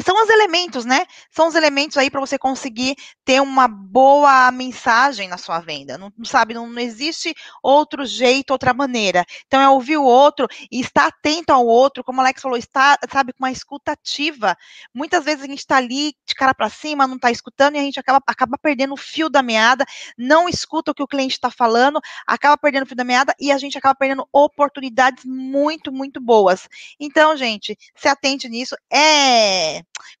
[0.02, 1.06] são os elementos, né?
[1.30, 5.98] São os elementos aí para você conseguir ter uma boa mensagem na sua venda.
[5.98, 9.24] Não, sabe, não, não, existe outro jeito, outra maneira.
[9.46, 12.98] Então é ouvir o outro e estar atento ao outro, como o Alex falou, estar,
[13.10, 14.56] sabe, com uma escutativa.
[14.94, 17.82] Muitas vezes a gente está ali de cara para cima, não está escutando e a
[17.82, 19.84] gente acaba, acaba perdendo o fio da meada,
[20.16, 23.52] não escuta o que o cliente está falando, acaba perdendo o fio da meada e
[23.52, 26.68] a gente acaba perdendo oportunidades muito, muito boas.
[26.98, 28.74] Então, gente, se atente nisso.
[28.90, 29.69] É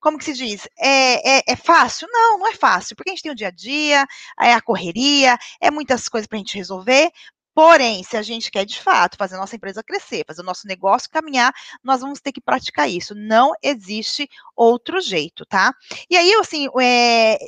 [0.00, 0.68] como que se diz?
[0.78, 2.08] É, é, é, fácil?
[2.10, 4.06] Não, não é fácil, porque a gente tem o dia a dia,
[4.40, 7.10] é a correria, é muitas coisas para a gente resolver,
[7.54, 10.66] Porém, se a gente quer de fato fazer a nossa empresa crescer, fazer o nosso
[10.66, 13.14] negócio caminhar, nós vamos ter que praticar isso.
[13.14, 15.74] Não existe outro jeito, tá?
[16.08, 17.38] E aí, assim, é,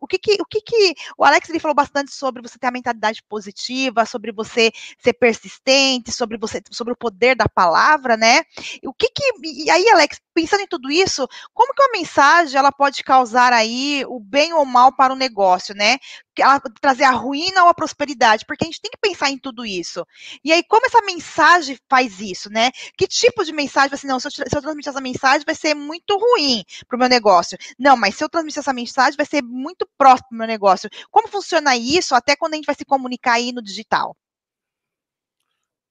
[0.00, 2.70] o, que, que, o que, que o Alex ele falou bastante sobre você ter a
[2.70, 8.42] mentalidade positiva, sobre você ser persistente, sobre você, sobre o poder da palavra, né?
[8.84, 12.72] O que que e aí, Alex, pensando em tudo isso, como que uma mensagem ela
[12.72, 15.98] pode causar aí o bem ou mal para o negócio, né?
[16.38, 19.64] Ela trazer a ruína ou a prosperidade, porque a gente tem que pensar em tudo
[19.64, 20.06] isso.
[20.42, 22.70] E aí, como essa mensagem faz isso, né?
[22.96, 25.54] Que tipo de mensagem vai ser, não, se eu, se eu transmitir essa mensagem, vai
[25.54, 27.58] ser muito ruim para o meu negócio.
[27.78, 30.88] Não, mas se eu transmitir essa mensagem, vai ser muito próximo para o meu negócio.
[31.10, 34.16] Como funciona isso até quando a gente vai se comunicar aí no digital?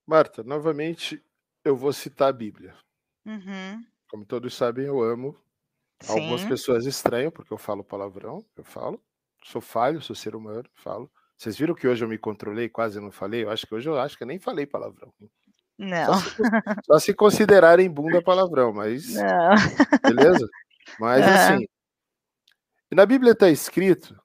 [0.07, 1.23] Marta, novamente,
[1.63, 2.75] eu vou citar a Bíblia.
[3.25, 3.85] Uhum.
[4.11, 5.39] Como todos sabem, eu amo.
[6.01, 6.11] Sim.
[6.11, 9.01] Algumas pessoas estranham, porque eu falo palavrão, eu falo.
[9.41, 11.09] Sou falho, sou ser humano, falo.
[11.37, 13.45] Vocês viram que hoje eu me controlei, quase não falei?
[13.45, 15.13] Eu acho que hoje eu acho que eu nem falei palavrão.
[15.77, 16.13] Não.
[16.13, 16.35] Só se,
[16.85, 19.13] só se considerarem bunda palavrão, mas.
[19.13, 20.13] Não.
[20.13, 20.45] Beleza?
[20.99, 21.65] Mas assim.
[22.91, 24.21] Na Bíblia está escrito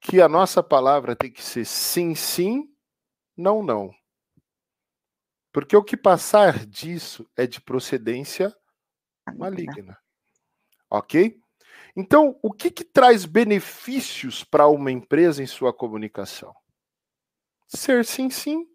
[0.00, 2.66] que a nossa palavra tem que ser sim, sim,
[3.36, 3.90] não, não.
[5.52, 8.56] Porque o que passar disso é de procedência
[9.34, 9.98] maligna.
[10.90, 11.40] Ok?
[11.96, 16.54] Então, o que, que traz benefícios para uma empresa em sua comunicação?
[17.66, 18.66] Ser sim, sim.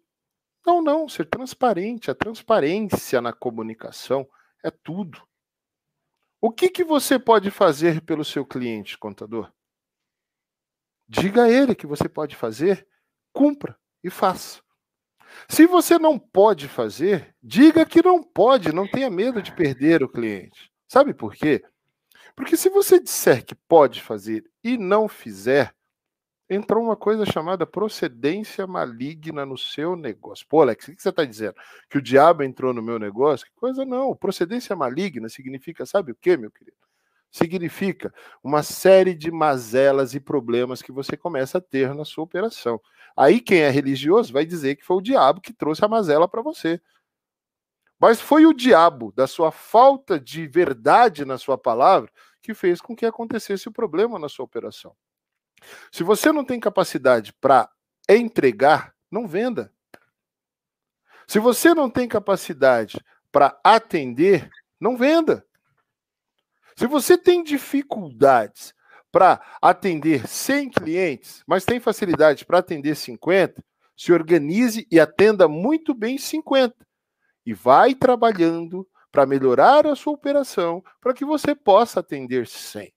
[0.66, 1.08] Não, não.
[1.08, 2.10] Ser transparente.
[2.10, 4.28] A transparência na comunicação
[4.64, 5.22] é tudo.
[6.40, 9.52] O que, que você pode fazer pelo seu cliente, contador?
[11.08, 12.86] Diga a ele que você pode fazer,
[13.32, 14.61] cumpra e faça.
[15.52, 20.08] Se você não pode fazer, diga que não pode, não tenha medo de perder o
[20.08, 20.72] cliente.
[20.88, 21.62] Sabe por quê?
[22.34, 25.74] Porque se você disser que pode fazer e não fizer,
[26.48, 30.46] entrou uma coisa chamada procedência maligna no seu negócio.
[30.48, 31.54] Pô, Alex, o que você está dizendo?
[31.90, 33.46] Que o diabo entrou no meu negócio?
[33.46, 34.16] Que coisa não.
[34.16, 36.78] Procedência maligna significa, sabe o que, meu querido?
[37.30, 38.10] Significa
[38.42, 42.80] uma série de mazelas e problemas que você começa a ter na sua operação.
[43.16, 46.42] Aí quem é religioso vai dizer que foi o diabo que trouxe a mazela para
[46.42, 46.80] você.
[47.98, 52.10] Mas foi o diabo, da sua falta de verdade na sua palavra,
[52.42, 54.96] que fez com que acontecesse o problema na sua operação.
[55.92, 57.70] Se você não tem capacidade para
[58.08, 59.72] entregar, não venda.
[61.28, 63.00] Se você não tem capacidade
[63.30, 64.50] para atender,
[64.80, 65.46] não venda.
[66.76, 68.74] Se você tem dificuldades
[69.12, 73.62] para atender 100 clientes, mas tem facilidade para atender 50,
[73.94, 76.74] se organize e atenda muito bem 50.
[77.44, 82.92] E vai trabalhando para melhorar a sua operação para que você possa atender 100.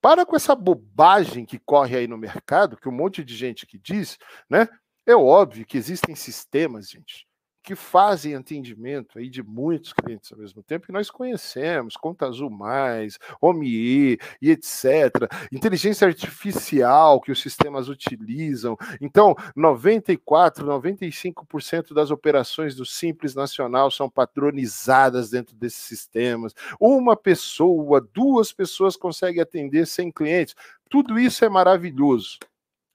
[0.00, 3.78] Para com essa bobagem que corre aí no mercado, que um monte de gente que
[3.78, 4.16] diz,
[4.48, 4.66] né?
[5.04, 7.25] É óbvio que existem sistemas, gente,
[7.66, 12.48] que fazem atendimento aí de muitos clientes ao mesmo tempo, que nós conhecemos, Conta Azul
[12.48, 15.28] Mais, OMIE e etc.
[15.50, 18.76] Inteligência artificial que os sistemas utilizam.
[19.00, 26.54] Então, 94, 95% das operações do Simples Nacional são padronizadas dentro desses sistemas.
[26.80, 30.54] Uma pessoa, duas pessoas conseguem atender 100 clientes.
[30.88, 32.38] Tudo isso é maravilhoso.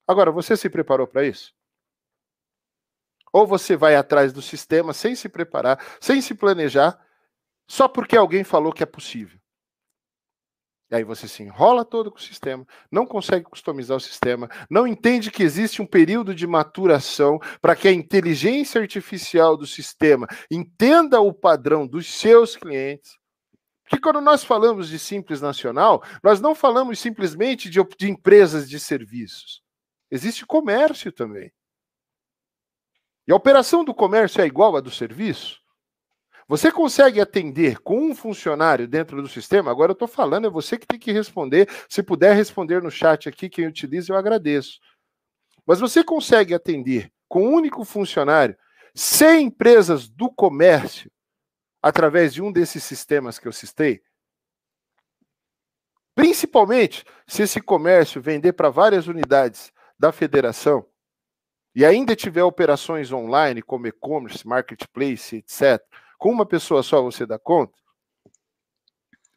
[0.08, 1.54] Agora, você se preparou para isso?
[3.32, 7.00] Ou você vai atrás do sistema sem se preparar, sem se planejar,
[7.68, 9.40] só porque alguém falou que é possível.
[10.92, 14.86] E aí você se enrola todo com o sistema, não consegue customizar o sistema, não
[14.86, 21.22] entende que existe um período de maturação para que a inteligência artificial do sistema entenda
[21.22, 23.18] o padrão dos seus clientes.
[23.86, 28.78] Porque quando nós falamos de simples nacional, nós não falamos simplesmente de, de empresas de
[28.78, 29.62] serviços.
[30.10, 31.54] Existe comércio também.
[33.32, 35.62] E a operação do comércio é igual à do serviço?
[36.50, 39.72] Você consegue atender com um funcionário dentro do sistema?
[39.72, 41.70] Agora eu estou falando, é você que tem que responder.
[41.88, 44.82] Se puder responder no chat aqui, quem utiliza, eu agradeço.
[45.66, 48.58] Mas você consegue atender com um único funcionário
[48.94, 51.10] 100 empresas do comércio
[51.82, 54.02] através de um desses sistemas que eu citei?
[56.14, 60.86] Principalmente se esse comércio vender para várias unidades da federação
[61.74, 65.82] e ainda tiver operações online, como e-commerce, marketplace, etc.,
[66.18, 67.74] com uma pessoa só você dá conta?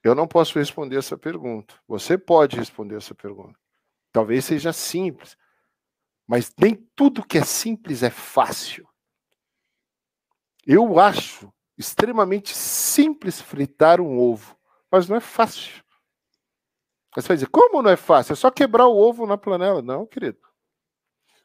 [0.03, 1.74] Eu não posso responder essa pergunta.
[1.89, 3.59] Você pode responder essa pergunta.
[4.12, 5.37] Talvez seja simples,
[6.26, 8.87] mas nem tudo que é simples é fácil.
[10.66, 14.57] Eu acho extremamente simples fritar um ovo,
[14.91, 15.82] mas não é fácil.
[17.14, 18.32] Você vai dizer, como não é fácil?
[18.32, 19.80] É só quebrar o ovo na panela.
[19.80, 20.39] Não, querido.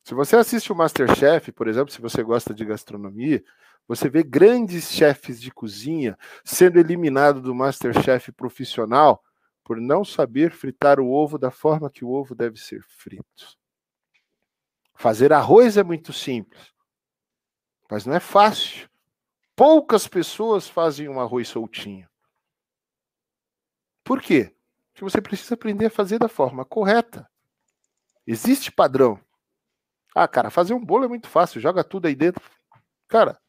[0.09, 3.45] Se você assiste o Masterchef, por exemplo, se você gosta de gastronomia,
[3.87, 9.23] você vê grandes chefes de cozinha sendo eliminados do Masterchef profissional
[9.63, 13.55] por não saber fritar o ovo da forma que o ovo deve ser frito.
[14.95, 16.73] Fazer arroz é muito simples,
[17.87, 18.89] mas não é fácil.
[19.55, 22.09] Poucas pessoas fazem um arroz soltinho.
[24.03, 24.55] Por quê?
[24.91, 27.29] Porque você precisa aprender a fazer da forma correta.
[28.25, 29.23] Existe padrão.
[30.15, 32.43] Ah, cara, fazer um bolo é muito fácil, joga tudo aí dentro.
[33.07, 33.39] Cara,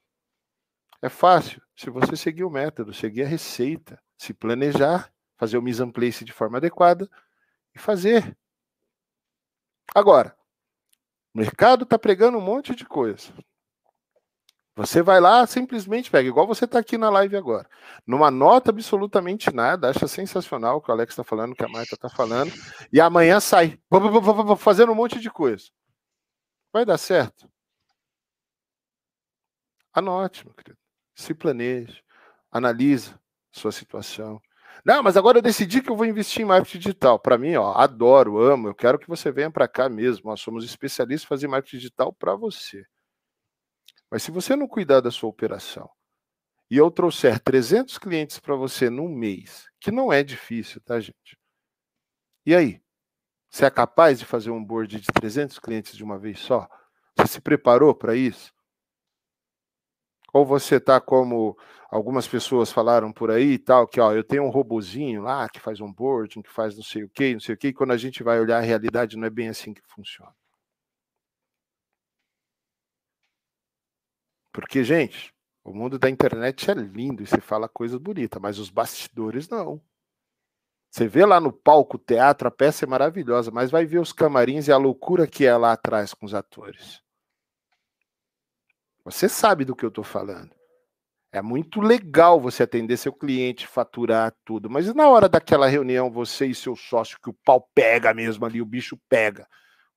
[1.03, 5.83] é fácil se você seguir o método, seguir a receita, se planejar, fazer o mise
[5.83, 7.09] en place de forma adequada
[7.75, 8.37] e fazer.
[9.95, 10.37] Agora,
[11.35, 13.33] o mercado está pregando um monte de coisa.
[14.77, 17.69] Você vai lá, simplesmente pega, igual você está aqui na live agora.
[18.07, 21.69] Numa nota absolutamente nada, acha sensacional o que o Alex está falando, o que a
[21.69, 22.53] Marta está falando,
[22.93, 23.79] e amanhã sai,
[24.59, 25.65] fazendo um monte de coisa.
[26.73, 27.51] Vai dar certo?
[29.93, 30.79] Anote, meu querido.
[31.15, 32.03] Se planeje.
[32.51, 33.15] Analise
[33.53, 34.41] sua situação.
[34.85, 37.19] Não, mas agora eu decidi que eu vou investir em marketing digital.
[37.19, 38.69] Para mim, ó, adoro, amo.
[38.69, 40.31] Eu quero que você venha para cá mesmo.
[40.31, 42.85] Nós somos especialistas em fazer marketing digital para você.
[44.11, 45.89] Mas se você não cuidar da sua operação
[46.71, 51.37] e eu trouxer 300 clientes para você num mês, que não é difícil, tá, gente?
[52.47, 52.81] E aí?
[53.51, 56.69] Você é capaz de fazer um board de 300 clientes de uma vez só?
[57.17, 58.53] Você se preparou para isso?
[60.33, 61.57] Ou você está como
[61.91, 65.59] algumas pessoas falaram por aí e tal, que ó, eu tenho um robozinho lá que
[65.59, 67.93] faz um boarding, que faz não sei o que, não sei o que, e quando
[67.93, 70.33] a gente vai olhar a realidade não é bem assim que funciona.
[74.53, 75.33] Porque, gente,
[75.65, 79.81] o mundo da internet é lindo e se fala coisa bonita, mas os bastidores não.
[80.91, 84.67] Você vê lá no palco, teatro, a peça é maravilhosa, mas vai ver os camarins
[84.67, 87.01] e a loucura que é lá atrás com os atores.
[89.05, 90.51] Você sabe do que eu estou falando.
[91.33, 96.47] É muito legal você atender seu cliente, faturar tudo, mas na hora daquela reunião, você
[96.47, 99.47] e seu sócio, que o pau pega mesmo ali, o bicho pega.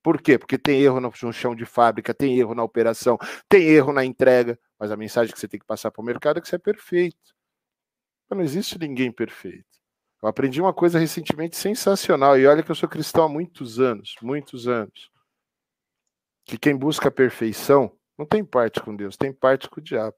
[0.04, 0.38] Por quê?
[0.38, 3.18] Porque tem erro no chão de fábrica, tem erro na operação,
[3.50, 6.38] tem erro na entrega, mas a mensagem que você tem que passar para o mercado
[6.38, 7.34] é que você é perfeito.
[8.30, 9.83] Não existe ninguém perfeito.
[10.24, 14.16] Eu aprendi uma coisa recentemente sensacional, e olha que eu sou cristão há muitos anos,
[14.22, 15.12] muitos anos.
[16.46, 20.16] Que quem busca a perfeição não tem parte com Deus, tem parte com o diabo.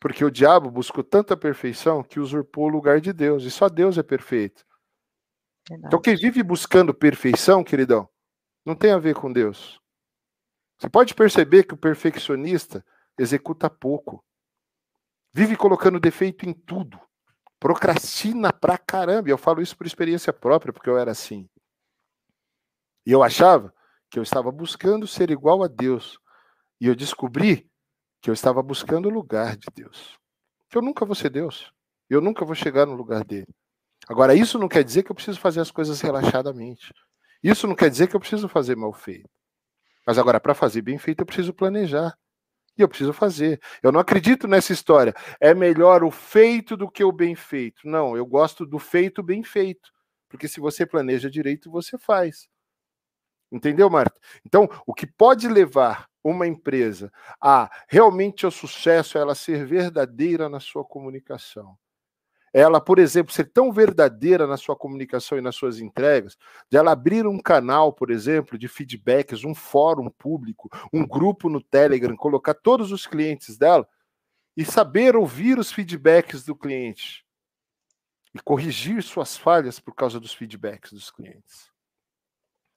[0.00, 3.98] Porque o diabo buscou tanta perfeição que usurpou o lugar de Deus, e só Deus
[3.98, 4.64] é perfeito.
[5.68, 5.86] Verdade.
[5.86, 8.08] Então quem vive buscando perfeição, queridão,
[8.64, 9.78] não tem a ver com Deus.
[10.78, 12.82] Você pode perceber que o perfeccionista
[13.18, 14.24] executa pouco.
[15.34, 16.98] Vive colocando defeito em tudo
[17.60, 19.28] procrastina pra caramba.
[19.28, 21.48] E eu falo isso por experiência própria, porque eu era assim.
[23.06, 23.72] E eu achava
[24.10, 26.18] que eu estava buscando ser igual a Deus.
[26.80, 27.70] E eu descobri
[28.20, 30.18] que eu estava buscando o lugar de Deus.
[30.68, 31.70] Que eu nunca vou ser Deus.
[32.08, 33.48] Eu nunca vou chegar no lugar dele.
[34.08, 36.92] Agora, isso não quer dizer que eu preciso fazer as coisas relaxadamente.
[37.42, 39.28] Isso não quer dizer que eu preciso fazer mal feito.
[40.06, 42.16] Mas agora, para fazer bem feito, eu preciso planejar.
[42.80, 43.60] E eu preciso fazer.
[43.82, 45.14] Eu não acredito nessa história.
[45.38, 47.86] É melhor o feito do que o bem feito.
[47.86, 49.90] Não, eu gosto do feito bem feito.
[50.30, 52.48] Porque se você planeja direito, você faz.
[53.52, 54.18] Entendeu, Marta?
[54.46, 60.48] Então, o que pode levar uma empresa a realmente ao sucesso é ela ser verdadeira
[60.48, 61.76] na sua comunicação
[62.52, 66.36] ela, por exemplo, ser tão verdadeira na sua comunicação e nas suas entregas,
[66.68, 71.62] de ela abrir um canal, por exemplo, de feedbacks, um fórum público, um grupo no
[71.62, 73.88] Telegram, colocar todos os clientes dela
[74.56, 77.24] e saber ouvir os feedbacks do cliente
[78.34, 81.69] e corrigir suas falhas por causa dos feedbacks dos clientes.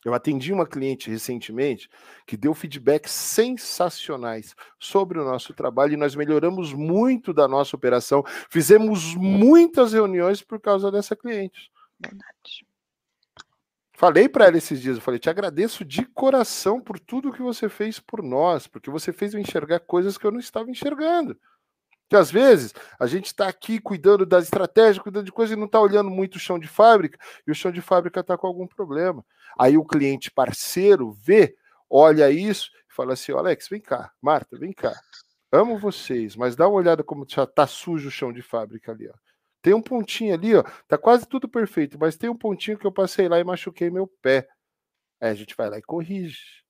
[0.05, 1.89] Eu atendi uma cliente recentemente
[2.25, 8.23] que deu feedbacks sensacionais sobre o nosso trabalho e nós melhoramos muito da nossa operação.
[8.49, 11.71] Fizemos muitas reuniões por causa dessa cliente.
[11.99, 12.65] Verdade.
[13.95, 17.69] Falei para ela esses dias, eu falei: "Te agradeço de coração por tudo que você
[17.69, 21.37] fez por nós, porque você fez eu enxergar coisas que eu não estava enxergando".
[22.09, 25.65] Que às vezes a gente está aqui cuidando da estratégia, cuidando de coisa e não
[25.65, 28.67] está olhando muito o chão de fábrica, e o chão de fábrica está com algum
[28.67, 29.25] problema.
[29.57, 31.55] Aí o cliente parceiro vê,
[31.89, 34.93] olha isso e fala assim: Alex, vem cá, Marta, vem cá.
[35.51, 39.07] Amo vocês, mas dá uma olhada como já está sujo o chão de fábrica ali.
[39.07, 39.13] Ó.
[39.61, 40.63] Tem um pontinho ali, ó.
[40.87, 44.07] Tá quase tudo perfeito, mas tem um pontinho que eu passei lá e machuquei meu
[44.07, 44.47] pé.
[45.21, 46.63] Aí a gente vai lá e corrige.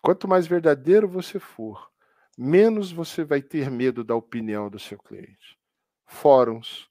[0.00, 1.90] Quanto mais verdadeiro você for,
[2.36, 5.58] menos você vai ter medo da opinião do seu cliente.
[6.06, 6.88] Fóruns,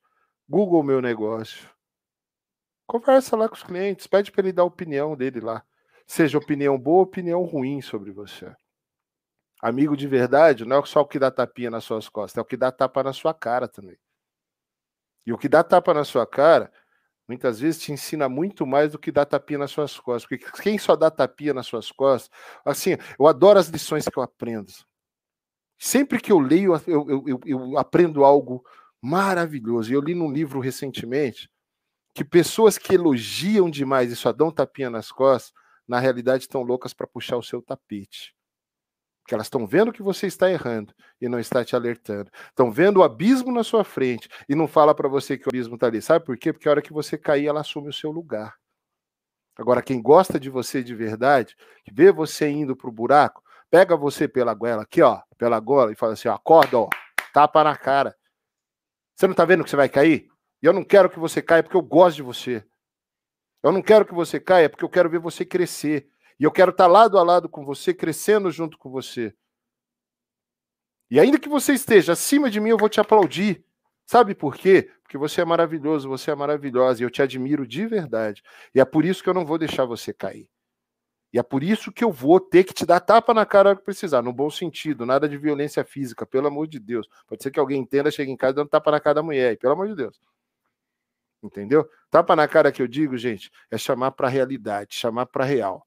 [0.48, 1.70] Google Meu Negócio.
[2.86, 5.64] Conversa lá com os clientes, pede para ele dar a opinião dele lá.
[6.06, 8.54] Seja opinião boa opinião ruim sobre você.
[9.62, 12.46] Amigo de verdade não é só o que dá tapinha nas suas costas, é o
[12.46, 13.98] que dá tapa na sua cara também.
[15.26, 16.72] E o que dá tapa na sua cara,
[17.28, 20.28] muitas vezes te ensina muito mais do que dá tapinha nas suas costas.
[20.28, 22.30] Porque quem só dá tapinha nas suas costas,
[22.66, 24.74] assim, eu adoro as lições que eu aprendo.
[25.86, 28.64] Sempre que eu leio, eu, eu, eu, eu aprendo algo
[29.02, 29.94] maravilhoso.
[29.94, 31.50] Eu li num livro recentemente
[32.16, 35.52] que pessoas que elogiam demais e só dão tapinha nas costas,
[35.86, 38.34] na realidade estão loucas para puxar o seu tapete.
[39.22, 42.32] Porque elas estão vendo que você está errando e não está te alertando.
[42.48, 45.76] Estão vendo o abismo na sua frente e não fala para você que o abismo
[45.76, 46.02] está ali.
[46.02, 46.54] Sabe por quê?
[46.54, 48.56] Porque a hora que você cair, ela assume o seu lugar.
[49.58, 53.43] Agora, quem gosta de você de verdade, que vê você indo para o buraco,
[53.74, 56.90] pega você pela goela aqui, ó, pela gola e fala assim: ó, acorda, ó,
[57.34, 58.16] tapa na cara.
[59.16, 60.28] Você não está vendo que você vai cair?
[60.62, 62.64] E eu não quero que você caia porque eu gosto de você.
[63.64, 66.08] Eu não quero que você caia porque eu quero ver você crescer.
[66.40, 69.34] E eu quero estar lado a lado com você, crescendo junto com você.
[71.10, 73.66] E ainda que você esteja acima de mim, eu vou te aplaudir.
[74.06, 74.92] Sabe por quê?
[75.02, 78.44] Porque você é maravilhoso, você é maravilhosa e eu te admiro de verdade.
[78.76, 80.48] E é por isso que eu não vou deixar você cair.
[81.34, 83.82] E é por isso que eu vou ter que te dar tapa na cara que
[83.82, 87.08] precisar, no bom sentido, nada de violência física, pelo amor de Deus.
[87.28, 89.74] Pode ser que alguém entenda, chegue em casa dando tapa na cara da mulher, pelo
[89.74, 90.22] amor de Deus.
[91.42, 91.90] Entendeu?
[92.12, 95.86] Tapa na cara que eu digo, gente, é chamar para a realidade, chamar para real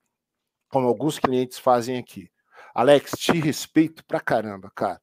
[0.69, 2.31] como alguns clientes fazem aqui.
[2.75, 5.01] Alex, te respeito pra caramba, cara.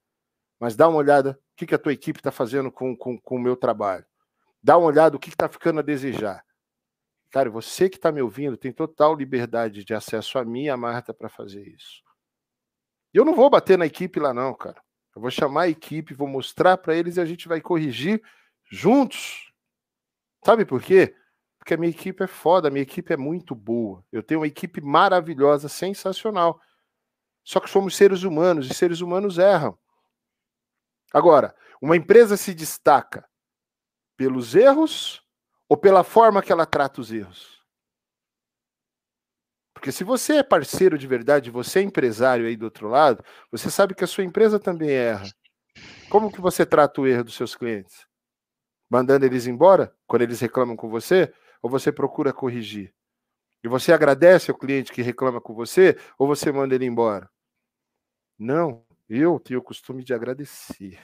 [0.59, 3.35] Mas dá uma olhada o que, que a tua equipe está fazendo com, com, com
[3.35, 4.05] o meu trabalho.
[4.61, 6.43] Dá uma olhada o que está ficando a desejar.
[7.33, 10.77] Cara, você que está me ouvindo tem total liberdade de acesso a mim e a
[10.77, 12.01] Marta para fazer isso.
[13.13, 14.81] Eu não vou bater na equipe lá, não, cara.
[15.13, 18.23] Eu vou chamar a equipe, vou mostrar para eles e a gente vai corrigir
[18.71, 19.51] juntos.
[20.45, 21.13] Sabe por quê?
[21.63, 24.05] porque a minha equipe é foda, a minha equipe é muito boa.
[24.11, 26.59] Eu tenho uma equipe maravilhosa, sensacional.
[27.41, 29.79] Só que somos seres humanos e seres humanos erram.
[31.13, 33.25] Agora, uma empresa se destaca
[34.17, 35.22] pelos erros
[35.69, 37.61] ou pela forma que ela trata os erros?
[39.73, 43.69] Porque se você é parceiro de verdade, você é empresário aí do outro lado, você
[43.69, 45.25] sabe que a sua empresa também erra.
[46.09, 48.05] Como que você trata o erro dos seus clientes?
[48.89, 51.33] Mandando eles embora quando eles reclamam com você?
[51.63, 52.93] ou você procura corrigir?
[53.63, 57.31] E você agradece ao cliente que reclama com você ou você manda ele embora?
[58.37, 60.99] Não, eu tenho o costume de agradecer.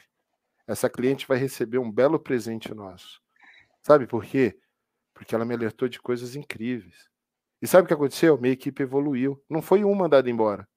[0.68, 3.22] Essa cliente vai receber um belo presente nosso.
[3.90, 4.60] Sabe por quê?
[5.16, 7.10] Porque ela me alertou de coisas incríveis.
[7.60, 8.40] E sabe o que aconteceu?
[8.40, 9.44] Minha equipe evoluiu.
[9.50, 10.70] Não foi um mandado embora.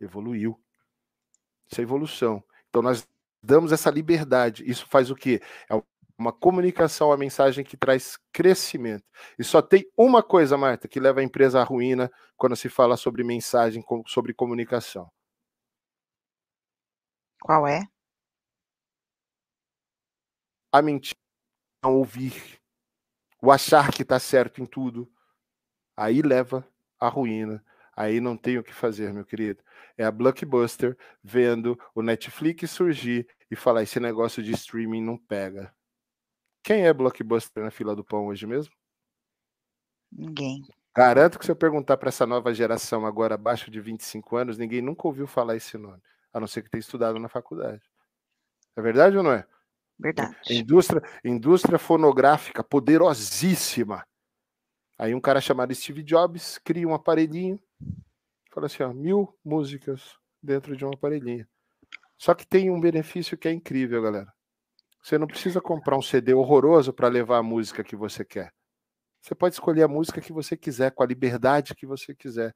[0.00, 0.60] Evoluiu.
[1.70, 2.42] Isso é evolução.
[2.68, 3.06] Então nós
[3.40, 4.68] damos essa liberdade.
[4.68, 5.40] Isso faz o quê?
[5.70, 5.80] É
[6.18, 9.04] uma comunicação, uma mensagem que traz crescimento.
[9.38, 12.96] E só tem uma coisa, Marta, que leva a empresa à ruína quando se fala
[12.96, 15.08] sobre mensagem, sobre comunicação.
[17.40, 17.82] Qual é?
[20.72, 21.19] A mentira,
[21.82, 22.60] não ouvir,
[23.42, 25.10] o achar que está certo em tudo,
[25.96, 26.66] aí leva
[26.98, 27.64] à ruína.
[27.96, 29.62] Aí não tem o que fazer, meu querido.
[29.96, 35.74] É a Blockbuster vendo o Netflix surgir e falar: esse negócio de streaming não pega.
[36.62, 38.72] Quem é blockbuster na fila do pão hoje mesmo?
[40.12, 40.62] Ninguém.
[40.94, 44.82] Garanto que se eu perguntar para essa nova geração agora abaixo de 25 anos, ninguém
[44.82, 46.02] nunca ouviu falar esse nome,
[46.32, 47.82] a não ser que tenha estudado na faculdade.
[48.76, 49.46] É verdade ou não é?
[50.00, 50.34] Verdade.
[50.48, 54.02] Indústria, indústria fonográfica poderosíssima.
[54.98, 57.60] Aí um cara chamado Steve Jobs cria um aparelhinho,
[58.50, 61.46] fala assim, ó, mil músicas dentro de um aparelhinho.
[62.16, 64.32] Só que tem um benefício que é incrível, galera.
[65.02, 68.52] Você não precisa comprar um CD horroroso para levar a música que você quer.
[69.20, 72.54] Você pode escolher a música que você quiser, com a liberdade que você quiser.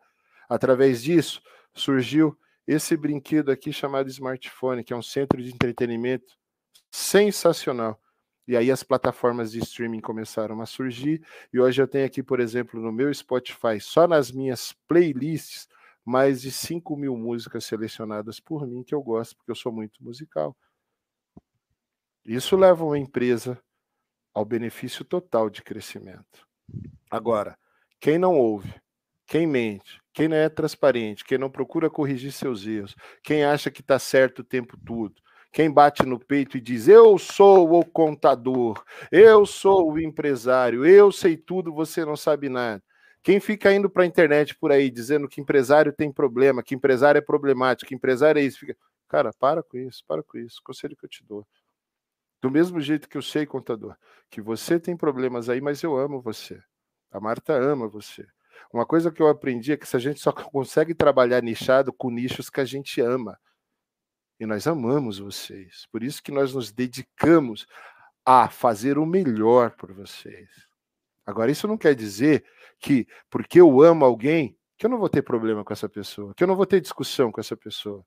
[0.49, 1.43] Através disso,
[1.75, 6.35] surgiu esse brinquedo aqui chamado smartphone, que é um centro de entretenimento
[6.91, 8.01] sensacional.
[8.47, 11.25] E aí as plataformas de streaming começaram a surgir.
[11.53, 15.67] E hoje eu tenho aqui, por exemplo, no meu Spotify, só nas minhas playlists,
[16.05, 20.05] mais de 5 mil músicas selecionadas por mim que eu gosto, porque eu sou muito
[20.05, 20.55] musical.
[22.25, 23.59] Isso leva uma empresa
[24.35, 26.47] ao benefício total de crescimento.
[27.11, 27.57] Agora,
[28.01, 28.75] quem não ouve,
[29.27, 33.81] quem mente, quem não é transparente, quem não procura corrigir seus erros, quem acha que
[33.81, 35.15] está certo o tempo todo,
[35.55, 41.13] quem bate no peito e diz: Eu sou o contador, eu sou o empresário, eu
[41.13, 42.83] sei tudo, você não sabe nada.
[43.23, 47.19] Quem fica indo para a internet por aí dizendo que empresário tem problema, que empresário
[47.19, 48.77] é problemático, que empresário é isso, fica.
[49.09, 50.61] Cara, para com isso, para com isso.
[50.65, 51.47] Conselho que eu te dou.
[52.43, 53.97] Do mesmo jeito que eu sei, contador,
[54.29, 56.61] que você tem problemas aí, mas eu amo você.
[57.13, 58.27] A Marta ama você.
[58.73, 62.11] Uma coisa que eu aprendi é que se a gente só consegue trabalhar nichado com
[62.11, 63.39] nichos que a gente ama.
[64.47, 65.87] Nós amamos vocês.
[65.91, 67.67] Por isso que nós nos dedicamos
[68.25, 70.49] a fazer o melhor por vocês.
[71.27, 72.45] Agora, isso não quer dizer
[72.79, 76.43] que, porque eu amo alguém, que eu não vou ter problema com essa pessoa, que
[76.43, 78.05] eu não vou ter discussão com essa pessoa.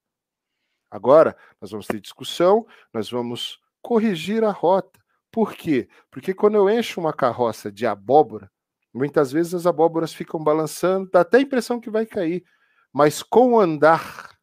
[0.90, 5.00] Agora, nós vamos ter discussão, nós vamos corrigir a rota.
[5.32, 5.90] Por quê?
[6.10, 8.52] Porque quando eu encho uma carroça de abóbora,
[8.94, 12.44] muitas vezes as abóboras ficam balançando, dá até a impressão que vai cair.
[12.94, 14.37] Mas com o andar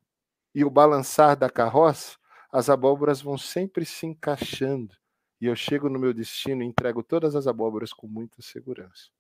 [0.55, 2.17] e o balançar da carroça,
[2.53, 4.95] as abóboras vão sempre se encaixando.
[5.41, 9.11] E eu chego no meu destino e entrego todas as abóboras com muita segurança.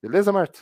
[0.00, 0.60] Beleza, Marta?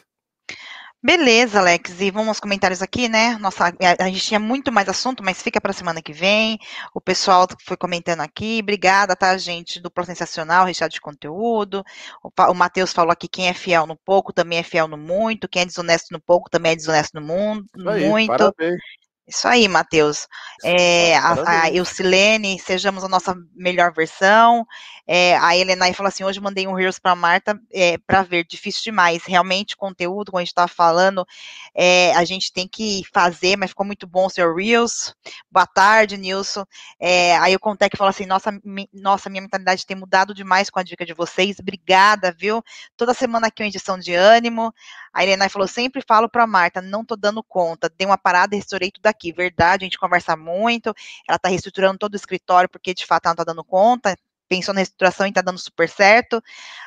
[1.03, 2.01] Beleza, Alex.
[2.01, 3.37] E vamos aos comentários aqui, né?
[3.37, 6.59] Nossa, a, gente tinha muito mais assunto, mas fica para a semana que vem.
[6.95, 8.61] O pessoal foi comentando aqui.
[8.63, 11.85] Obrigada, tá, gente, do Pro Sensacional, recheado de conteúdo.
[12.23, 15.47] O, o Matheus falou aqui: quem é fiel no pouco também é fiel no muito.
[15.47, 18.29] Quem é desonesto no pouco também é desonesto no, mundo, no aí, muito.
[18.29, 18.81] Parabéns.
[19.27, 20.29] Isso aí, Matheus.
[20.63, 24.67] É, a, a Eucilene, sejamos a nossa melhor versão.
[25.07, 28.83] É, a Helena falou assim: hoje mandei um Reels para Marta é, para ver, difícil
[28.83, 29.25] demais.
[29.25, 31.27] Realmente, conteúdo, como a gente estava falando,
[31.75, 35.15] é, a gente tem que fazer, mas ficou muito bom o seu Reels.
[35.51, 36.65] Boa tarde, Nilson.
[37.01, 40.79] É, aí o Contec falou assim: nossa, mi, nossa, minha mentalidade tem mudado demais com
[40.79, 41.59] a dica de vocês.
[41.59, 42.63] Obrigada, viu?
[42.95, 44.73] Toda semana aqui uma edição de ânimo.
[45.15, 47.89] A Helena falou: sempre falo para Marta, não tô dando conta.
[47.97, 49.33] Dei uma parada e restaurei tudo aqui.
[49.33, 50.93] Verdade, a gente conversa muito.
[51.29, 54.17] Ela está reestruturando todo o escritório, porque de fato ela não está dando conta
[54.49, 56.43] pensou na reestruturação e está dando super certo.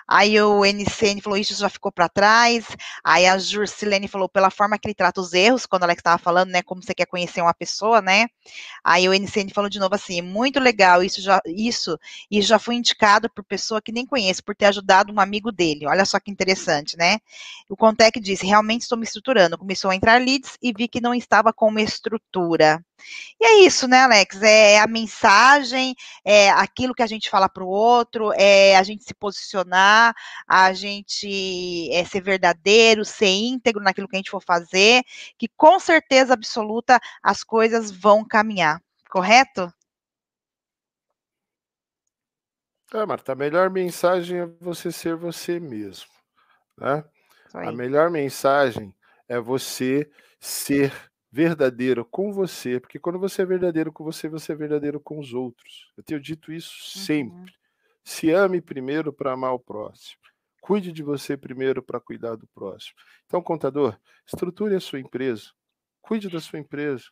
[0.07, 2.65] Aí o NCN falou, isso já ficou para trás.
[3.03, 6.49] Aí a Jurcilene falou, pela forma que ele trata os erros, quando ela estava falando,
[6.49, 8.27] né, como você quer conhecer uma pessoa, né?
[8.83, 11.99] Aí o NCN falou de novo assim, muito legal, isso já, isso,
[12.31, 15.87] e já foi indicado por pessoa que nem conhece, por ter ajudado um amigo dele.
[15.87, 17.17] Olha só que interessante, né?
[17.69, 19.57] O Contec disse, realmente estou me estruturando.
[19.57, 22.81] Começou a entrar leads e vi que não estava com uma estrutura.
[23.39, 24.41] E é isso, né, Alex?
[24.41, 25.95] É a mensagem,
[26.25, 30.15] é aquilo que a gente fala para o outro, é a gente se posicionar,
[30.47, 35.03] a gente é, ser verdadeiro, ser íntegro naquilo que a gente for fazer,
[35.37, 39.71] que com certeza absoluta as coisas vão caminhar, correto?
[42.93, 46.07] É, Marta, a melhor mensagem é você ser você mesmo.
[46.77, 47.03] Né?
[47.53, 48.95] A melhor mensagem
[49.27, 50.93] é você ser
[51.31, 55.33] verdadeiro com você, porque quando você é verdadeiro com você, você é verdadeiro com os
[55.33, 55.91] outros.
[55.97, 57.03] Eu tenho dito isso uhum.
[57.03, 57.39] sempre.
[57.39, 57.57] Uhum.
[58.03, 60.21] Se ame primeiro para amar o próximo.
[60.61, 62.95] Cuide de você primeiro para cuidar do próximo.
[63.25, 65.51] Então, contador, estruture a sua empresa.
[66.01, 67.05] Cuide da sua empresa.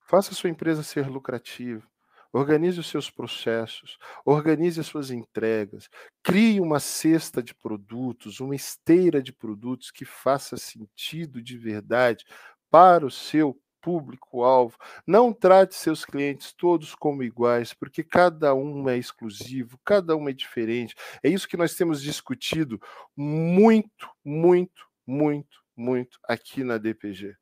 [0.00, 1.86] Faça a sua empresa ser lucrativa.
[2.32, 5.88] Organize os seus processos, organize as suas entregas,
[6.22, 12.26] crie uma cesta de produtos, uma esteira de produtos que faça sentido de verdade
[12.70, 14.76] para o seu público-alvo.
[15.06, 20.32] Não trate seus clientes todos como iguais, porque cada um é exclusivo, cada um é
[20.32, 20.94] diferente.
[21.22, 22.80] É isso que nós temos discutido
[23.16, 27.34] muito, muito, muito, muito aqui na DPG.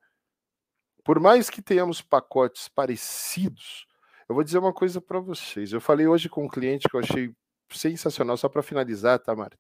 [1.05, 3.87] Por mais que tenhamos pacotes parecidos,
[4.29, 5.73] eu vou dizer uma coisa para vocês.
[5.73, 7.33] Eu falei hoje com um cliente que eu achei
[7.71, 9.57] sensacional, só para finalizar, tá, Marta?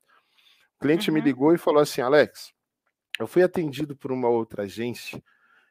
[0.76, 1.14] O cliente uhum.
[1.14, 2.52] me ligou e falou assim: Alex,
[3.18, 5.22] eu fui atendido por uma outra agência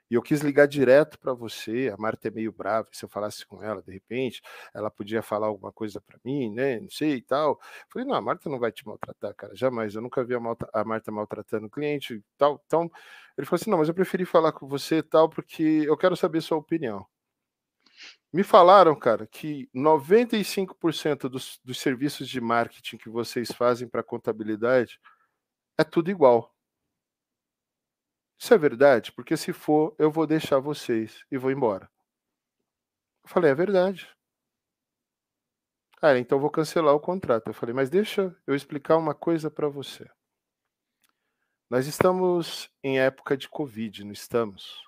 [0.10, 1.92] e eu quis ligar direto para você.
[1.94, 2.88] A Marta é meio brava.
[2.92, 4.42] Se eu falasse com ela, de repente,
[4.74, 6.80] ela podia falar alguma coisa para mim, né?
[6.80, 7.60] Não sei e tal.
[7.92, 9.56] falei, não, a Marta não vai te maltratar, cara.
[9.56, 9.96] Jamais.
[9.96, 10.40] Eu nunca vi a,
[10.74, 12.62] a Marta maltratando o cliente tal.
[12.66, 12.90] Então,
[13.38, 16.42] ele falou assim: não, mas eu preferi falar com você tal, porque eu quero saber
[16.42, 17.06] sua opinião.
[18.32, 25.00] Me falaram, cara, que 95% dos, dos serviços de marketing que vocês fazem para contabilidade
[25.78, 26.55] é tudo igual.
[28.38, 29.12] Isso é verdade?
[29.12, 31.90] Porque se for, eu vou deixar vocês e vou embora.
[33.24, 34.10] Eu falei, é verdade.
[36.02, 37.48] Ah, então vou cancelar o contrato.
[37.48, 40.08] Eu falei, mas deixa eu explicar uma coisa para você.
[41.70, 44.84] Nós estamos em época de Covid, não estamos?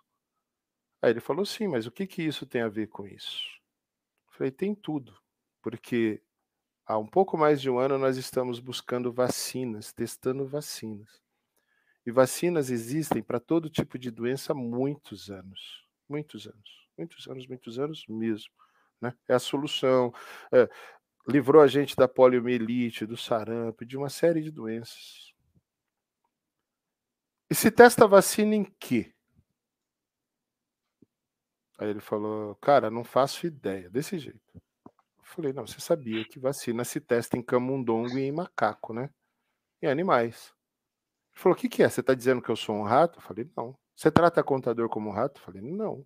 [1.02, 3.42] Aí ele falou: sim, mas o que, que isso tem a ver com isso?
[4.28, 5.18] Eu falei: tem tudo,
[5.64, 6.22] porque
[6.86, 11.10] há um pouco mais de um ano nós estamos buscando vacinas, testando vacinas.
[12.08, 15.86] E vacinas existem para todo tipo de doença há muitos anos.
[16.08, 16.88] Muitos anos.
[16.98, 18.54] Muitos anos, muitos anos mesmo.
[19.02, 19.14] Né?
[19.28, 20.14] É a solução.
[20.50, 20.70] É,
[21.28, 25.34] livrou a gente da poliomielite, do sarampo, de uma série de doenças.
[27.50, 29.14] E se testa vacina em quê?
[31.78, 34.40] Aí ele falou, cara, não faço ideia, desse jeito.
[34.56, 39.10] Eu falei, não, você sabia que vacina se testa em camundongo e em macaco, né?
[39.82, 40.56] Em animais.
[41.38, 41.90] Ele falou, o que, que é?
[41.90, 43.20] Você está dizendo que eu sou um rato?
[43.20, 43.78] Eu falei, não.
[43.96, 45.40] Você trata contador como um rato?
[45.40, 46.04] Eu falei, não.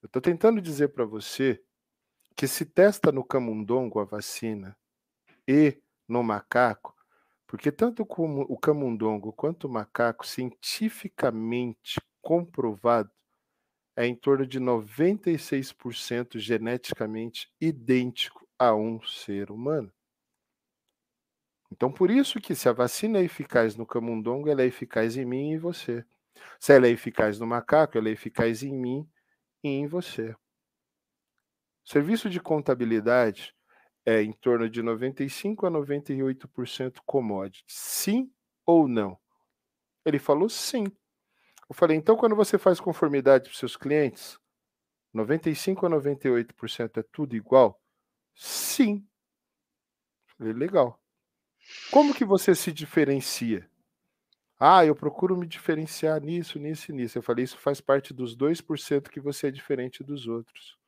[0.00, 1.60] Eu estou tentando dizer para você
[2.36, 4.78] que se testa no camundongo a vacina
[5.48, 6.94] e no macaco,
[7.44, 13.10] porque tanto o camundongo quanto o macaco, cientificamente comprovado,
[13.96, 19.92] é em torno de 96% geneticamente idêntico a um ser humano.
[21.72, 25.24] Então, por isso que se a vacina é eficaz no camundongo, ela é eficaz em
[25.24, 26.04] mim e em você.
[26.60, 29.08] Se ela é eficaz no macaco, ela é eficaz em mim
[29.62, 30.34] e em você.
[31.84, 33.54] Serviço de contabilidade
[34.04, 37.64] é em torno de 95 a 98% commodity.
[37.66, 38.30] Sim
[38.64, 39.18] ou não?
[40.04, 40.84] Ele falou sim.
[41.68, 44.38] Eu falei, então quando você faz conformidade para seus clientes,
[45.12, 47.80] 95 a 98% é tudo igual?
[48.34, 49.06] Sim.
[50.36, 51.00] falei, legal.
[51.90, 53.68] Como que você se diferencia?
[54.58, 57.18] Ah, eu procuro me diferenciar nisso, nisso e nisso.
[57.18, 60.78] Eu falei, isso faz parte dos 2% que você é diferente dos outros.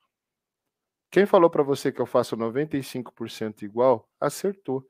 [1.11, 4.87] Quem falou para você que eu faço 95% igual, acertou.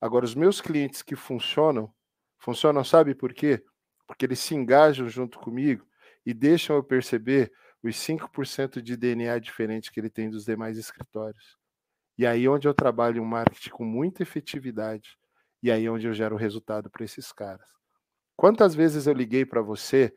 [0.00, 1.92] Agora, os meus clientes que funcionam,
[2.38, 3.64] funcionam, sabe por quê?
[4.06, 5.86] Porque eles se engajam junto comigo
[6.24, 7.52] e deixam eu perceber
[7.82, 11.56] os 5% de DNA diferente que ele tem dos demais escritórios.
[12.18, 15.16] E aí onde eu trabalho um marketing com muita efetividade,
[15.62, 17.70] e aí onde eu gero resultado para esses caras.
[18.36, 20.12] Quantas vezes eu liguei para você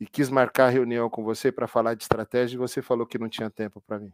[0.00, 3.28] e quis marcar reunião com você para falar de estratégia e você falou que não
[3.28, 4.12] tinha tempo para mim?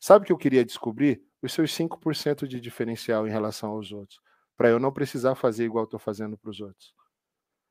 [0.00, 1.22] Sabe o que eu queria descobrir?
[1.42, 4.20] Os seus 5% de diferencial em relação aos outros,
[4.56, 6.92] para eu não precisar fazer igual estou fazendo para os outros.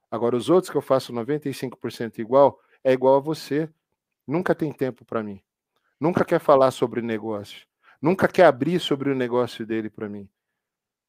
[0.10, 3.70] Agora, os outros que eu faço 95% igual, é igual a você.
[4.26, 5.42] Nunca tem tempo para mim.
[6.00, 7.68] Nunca quer falar sobre negócio.
[8.02, 10.30] Nunca quer abrir sobre o negócio dele para mim.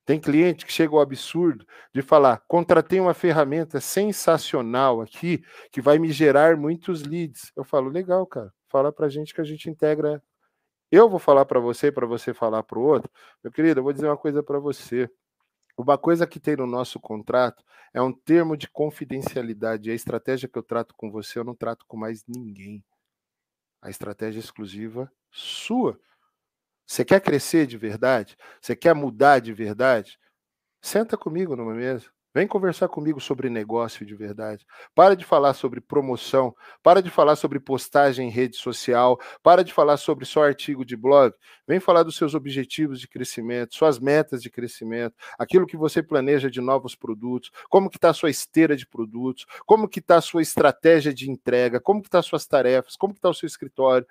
[0.08, 5.98] Tem cliente que chega ao absurdo de falar: contratei uma ferramenta sensacional aqui que vai
[5.98, 7.52] me gerar muitos leads.
[7.54, 8.50] Eu falo: legal, cara.
[8.68, 10.22] Fala para gente que a gente integra.
[10.90, 13.10] Eu vou falar para você, para você falar para o outro.
[13.44, 15.10] Meu querido, eu vou dizer uma coisa para você.
[15.76, 17.62] Uma coisa que tem no nosso contrato
[17.92, 19.90] é um termo de confidencialidade.
[19.90, 22.82] A estratégia que eu trato com você, eu não trato com mais ninguém.
[23.82, 26.00] A estratégia exclusiva sua.
[26.88, 28.34] Você quer crescer de verdade?
[28.62, 30.18] Você quer mudar de verdade?
[30.80, 32.06] Senta comigo numa mesa.
[32.34, 34.64] Vem conversar comigo sobre negócio de verdade.
[34.94, 39.72] Para de falar sobre promoção, para de falar sobre postagem em rede social, para de
[39.72, 41.34] falar sobre só artigo de blog.
[41.66, 46.50] Vem falar dos seus objetivos de crescimento, suas metas de crescimento, aquilo que você planeja
[46.50, 50.22] de novos produtos, como que está a sua esteira de produtos, como que está a
[50.22, 53.46] sua estratégia de entrega, como que está as suas tarefas, como que está o seu
[53.46, 54.06] escritório.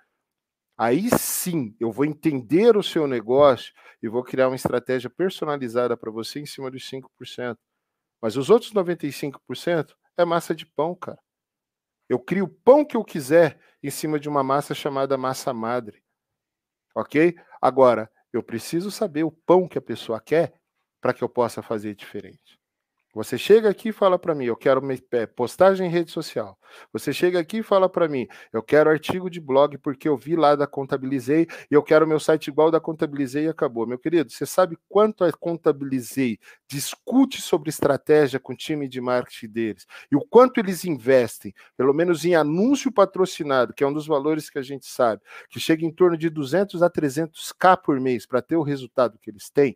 [0.77, 6.11] Aí sim, eu vou entender o seu negócio e vou criar uma estratégia personalizada para
[6.11, 7.59] você em cima dos 5%.
[8.21, 11.19] Mas os outros 95% é massa de pão, cara.
[12.09, 16.03] Eu crio o pão que eu quiser em cima de uma massa chamada massa madre.
[16.95, 17.35] Ok?
[17.61, 20.53] Agora, eu preciso saber o pão que a pessoa quer
[21.01, 22.56] para que eu possa fazer diferente.
[23.17, 24.79] Você chega aqui e fala para mim, eu quero
[25.11, 26.55] é, postagem em rede social.
[26.93, 30.35] Você chega aqui e fala para mim, eu quero artigo de blog porque eu vi
[30.35, 33.87] lá da Contabilizei e eu quero meu site igual da Contabilizei e acabou.
[33.87, 36.37] Meu querido, você sabe quanto a Contabilizei
[36.67, 41.95] discute sobre estratégia com o time de marketing deles e o quanto eles investem, pelo
[41.95, 45.83] menos em anúncio patrocinado, que é um dos valores que a gente sabe, que chega
[45.83, 49.75] em torno de 200 a 300k por mês para ter o resultado que eles têm?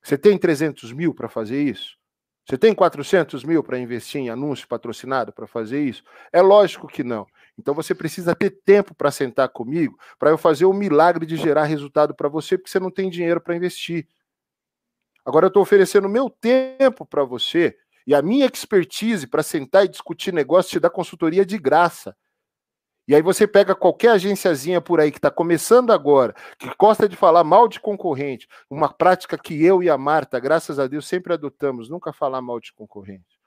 [0.00, 2.00] Você tem 300 mil para fazer isso?
[2.48, 6.02] Você tem 400 mil para investir em anúncio patrocinado para fazer isso?
[6.32, 7.26] É lógico que não.
[7.58, 11.64] Então você precisa ter tempo para sentar comigo, para eu fazer o milagre de gerar
[11.64, 14.06] resultado para você, porque você não tem dinheiro para investir.
[15.24, 17.76] Agora eu estou oferecendo meu tempo para você
[18.06, 22.16] e a minha expertise para sentar e discutir negócio te dá consultoria de graça.
[23.12, 27.14] E aí você pega qualquer agenciazinha por aí que está começando agora, que gosta de
[27.14, 31.34] falar mal de concorrente, uma prática que eu e a Marta, graças a Deus, sempre
[31.34, 33.38] adotamos, nunca falar mal de concorrente.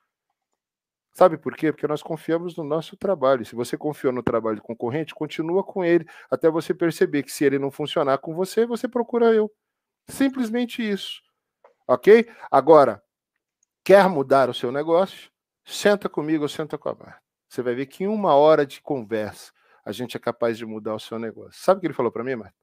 [1.13, 1.71] Sabe por quê?
[1.71, 3.43] Porque nós confiamos no nosso trabalho.
[3.43, 7.43] Se você confiou no trabalho do concorrente, continua com ele até você perceber que se
[7.43, 9.51] ele não funcionar com você, você procura eu.
[10.07, 11.23] Simplesmente isso.
[11.87, 12.29] Ok?
[12.51, 13.01] Agora,
[13.83, 15.31] quer mudar o seu negócio?
[15.65, 17.25] Senta comigo ou senta com a Marta.
[17.49, 19.54] Você vai ver que em uma hora de conversa
[19.85, 21.61] a gente é capaz de mudar o seu negócio.
[21.63, 22.55] Sabe o que ele falou para mim, Marta?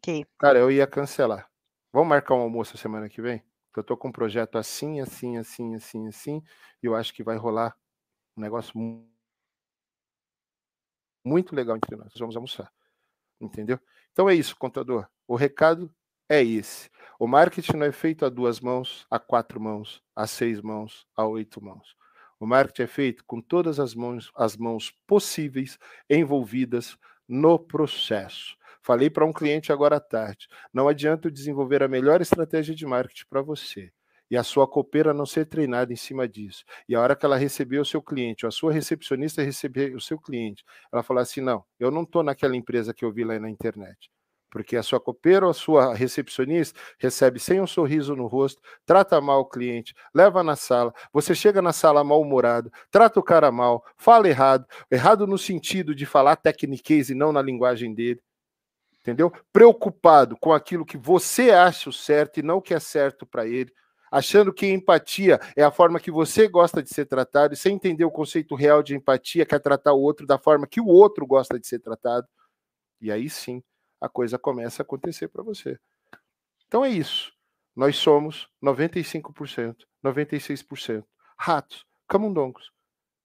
[0.00, 0.24] Que?
[0.38, 1.50] Cara, eu ia cancelar.
[1.92, 3.44] Vamos marcar um almoço semana que vem?
[3.76, 6.42] Eu estou com um projeto assim, assim, assim, assim, assim,
[6.80, 7.76] e eu acho que vai rolar
[8.36, 8.72] um negócio
[11.24, 12.06] muito legal entre nós.
[12.06, 12.72] Nós vamos almoçar.
[13.40, 13.80] Entendeu?
[14.12, 15.08] Então é isso, contador.
[15.26, 15.92] O recado
[16.28, 16.88] é esse.
[17.18, 21.26] O marketing não é feito a duas mãos, a quatro mãos, a seis mãos, a
[21.26, 21.96] oito mãos.
[22.44, 25.78] O marketing é feito com todas as mãos, as mãos possíveis
[26.10, 26.94] envolvidas
[27.26, 28.54] no processo.
[28.82, 32.84] Falei para um cliente agora à tarde: não adianta eu desenvolver a melhor estratégia de
[32.84, 33.90] marketing para você
[34.30, 36.66] e a sua copeira não ser treinada em cima disso.
[36.86, 40.00] E a hora que ela receber o seu cliente, ou a sua recepcionista receber o
[40.00, 43.38] seu cliente, ela falar assim: não, eu não estou naquela empresa que eu vi lá
[43.38, 44.10] na internet.
[44.54, 49.20] Porque a sua copeira ou a sua recepcionista recebe sem um sorriso no rosto, trata
[49.20, 53.84] mal o cliente, leva na sala, você chega na sala mal-humorado, trata o cara mal,
[53.96, 58.22] fala errado, errado no sentido de falar tecniquez e não na linguagem dele
[59.00, 59.32] entendeu?
[59.52, 63.44] Preocupado com aquilo que você acha o certo e não o que é certo para
[63.44, 63.72] ele,
[64.08, 68.04] achando que empatia é a forma que você gosta de ser tratado e sem entender
[68.04, 71.26] o conceito real de empatia, que é tratar o outro da forma que o outro
[71.26, 72.28] gosta de ser tratado.
[73.00, 73.60] E aí sim,
[74.04, 75.78] a coisa começa a acontecer para você.
[76.66, 77.32] Então é isso.
[77.74, 81.04] Nós somos 95%, 96%
[81.36, 82.70] ratos, camundongos,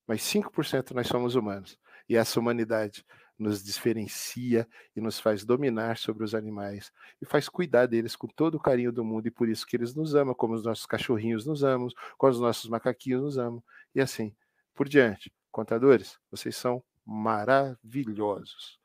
[0.08, 1.78] mas 5% nós somos humanos.
[2.08, 3.06] E essa humanidade
[3.38, 8.56] nos diferencia e nos faz dominar sobre os animais e faz cuidar deles com todo
[8.56, 11.46] o carinho do mundo e por isso que eles nos amam, como os nossos cachorrinhos
[11.46, 13.64] nos amam, como os nossos macaquinhos nos amam
[13.94, 14.36] e assim
[14.74, 15.32] por diante.
[15.52, 18.79] Contadores, vocês são maravilhosos.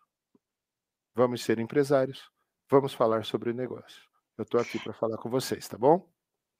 [1.15, 2.29] Vamos ser empresários,
[2.69, 4.03] vamos falar sobre o negócio.
[4.37, 6.09] Eu estou aqui para falar com vocês, tá bom?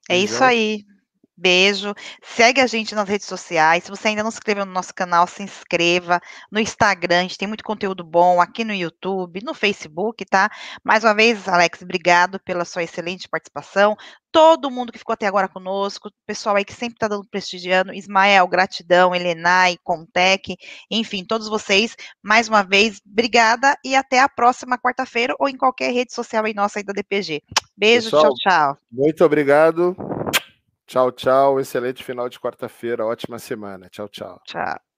[0.09, 0.85] É isso aí.
[1.37, 1.93] Beijo.
[2.23, 3.83] Segue a gente nas redes sociais.
[3.83, 6.21] Se você ainda não se inscreveu no nosso canal, se inscreva.
[6.49, 10.49] No Instagram, a gente tem muito conteúdo bom aqui no YouTube, no Facebook, tá?
[10.83, 13.97] Mais uma vez, Alex, obrigado pela sua excelente participação.
[14.31, 18.47] Todo mundo que ficou até agora conosco, pessoal aí que sempre está dando prestigiando, Ismael,
[18.47, 20.57] gratidão, Elenai, Contec,
[20.91, 25.93] enfim, todos vocês, mais uma vez, obrigada e até a próxima quarta-feira ou em qualquer
[25.93, 27.41] rede social aí nossa aí da DPG.
[27.77, 28.77] Beijo, Pessoal, tchau, tchau.
[28.91, 29.95] Muito obrigado.
[30.87, 31.59] Tchau, tchau.
[31.59, 33.05] Excelente final de quarta-feira.
[33.05, 33.89] Ótima semana.
[33.89, 34.41] Tchau, tchau.
[34.45, 34.94] Tchau.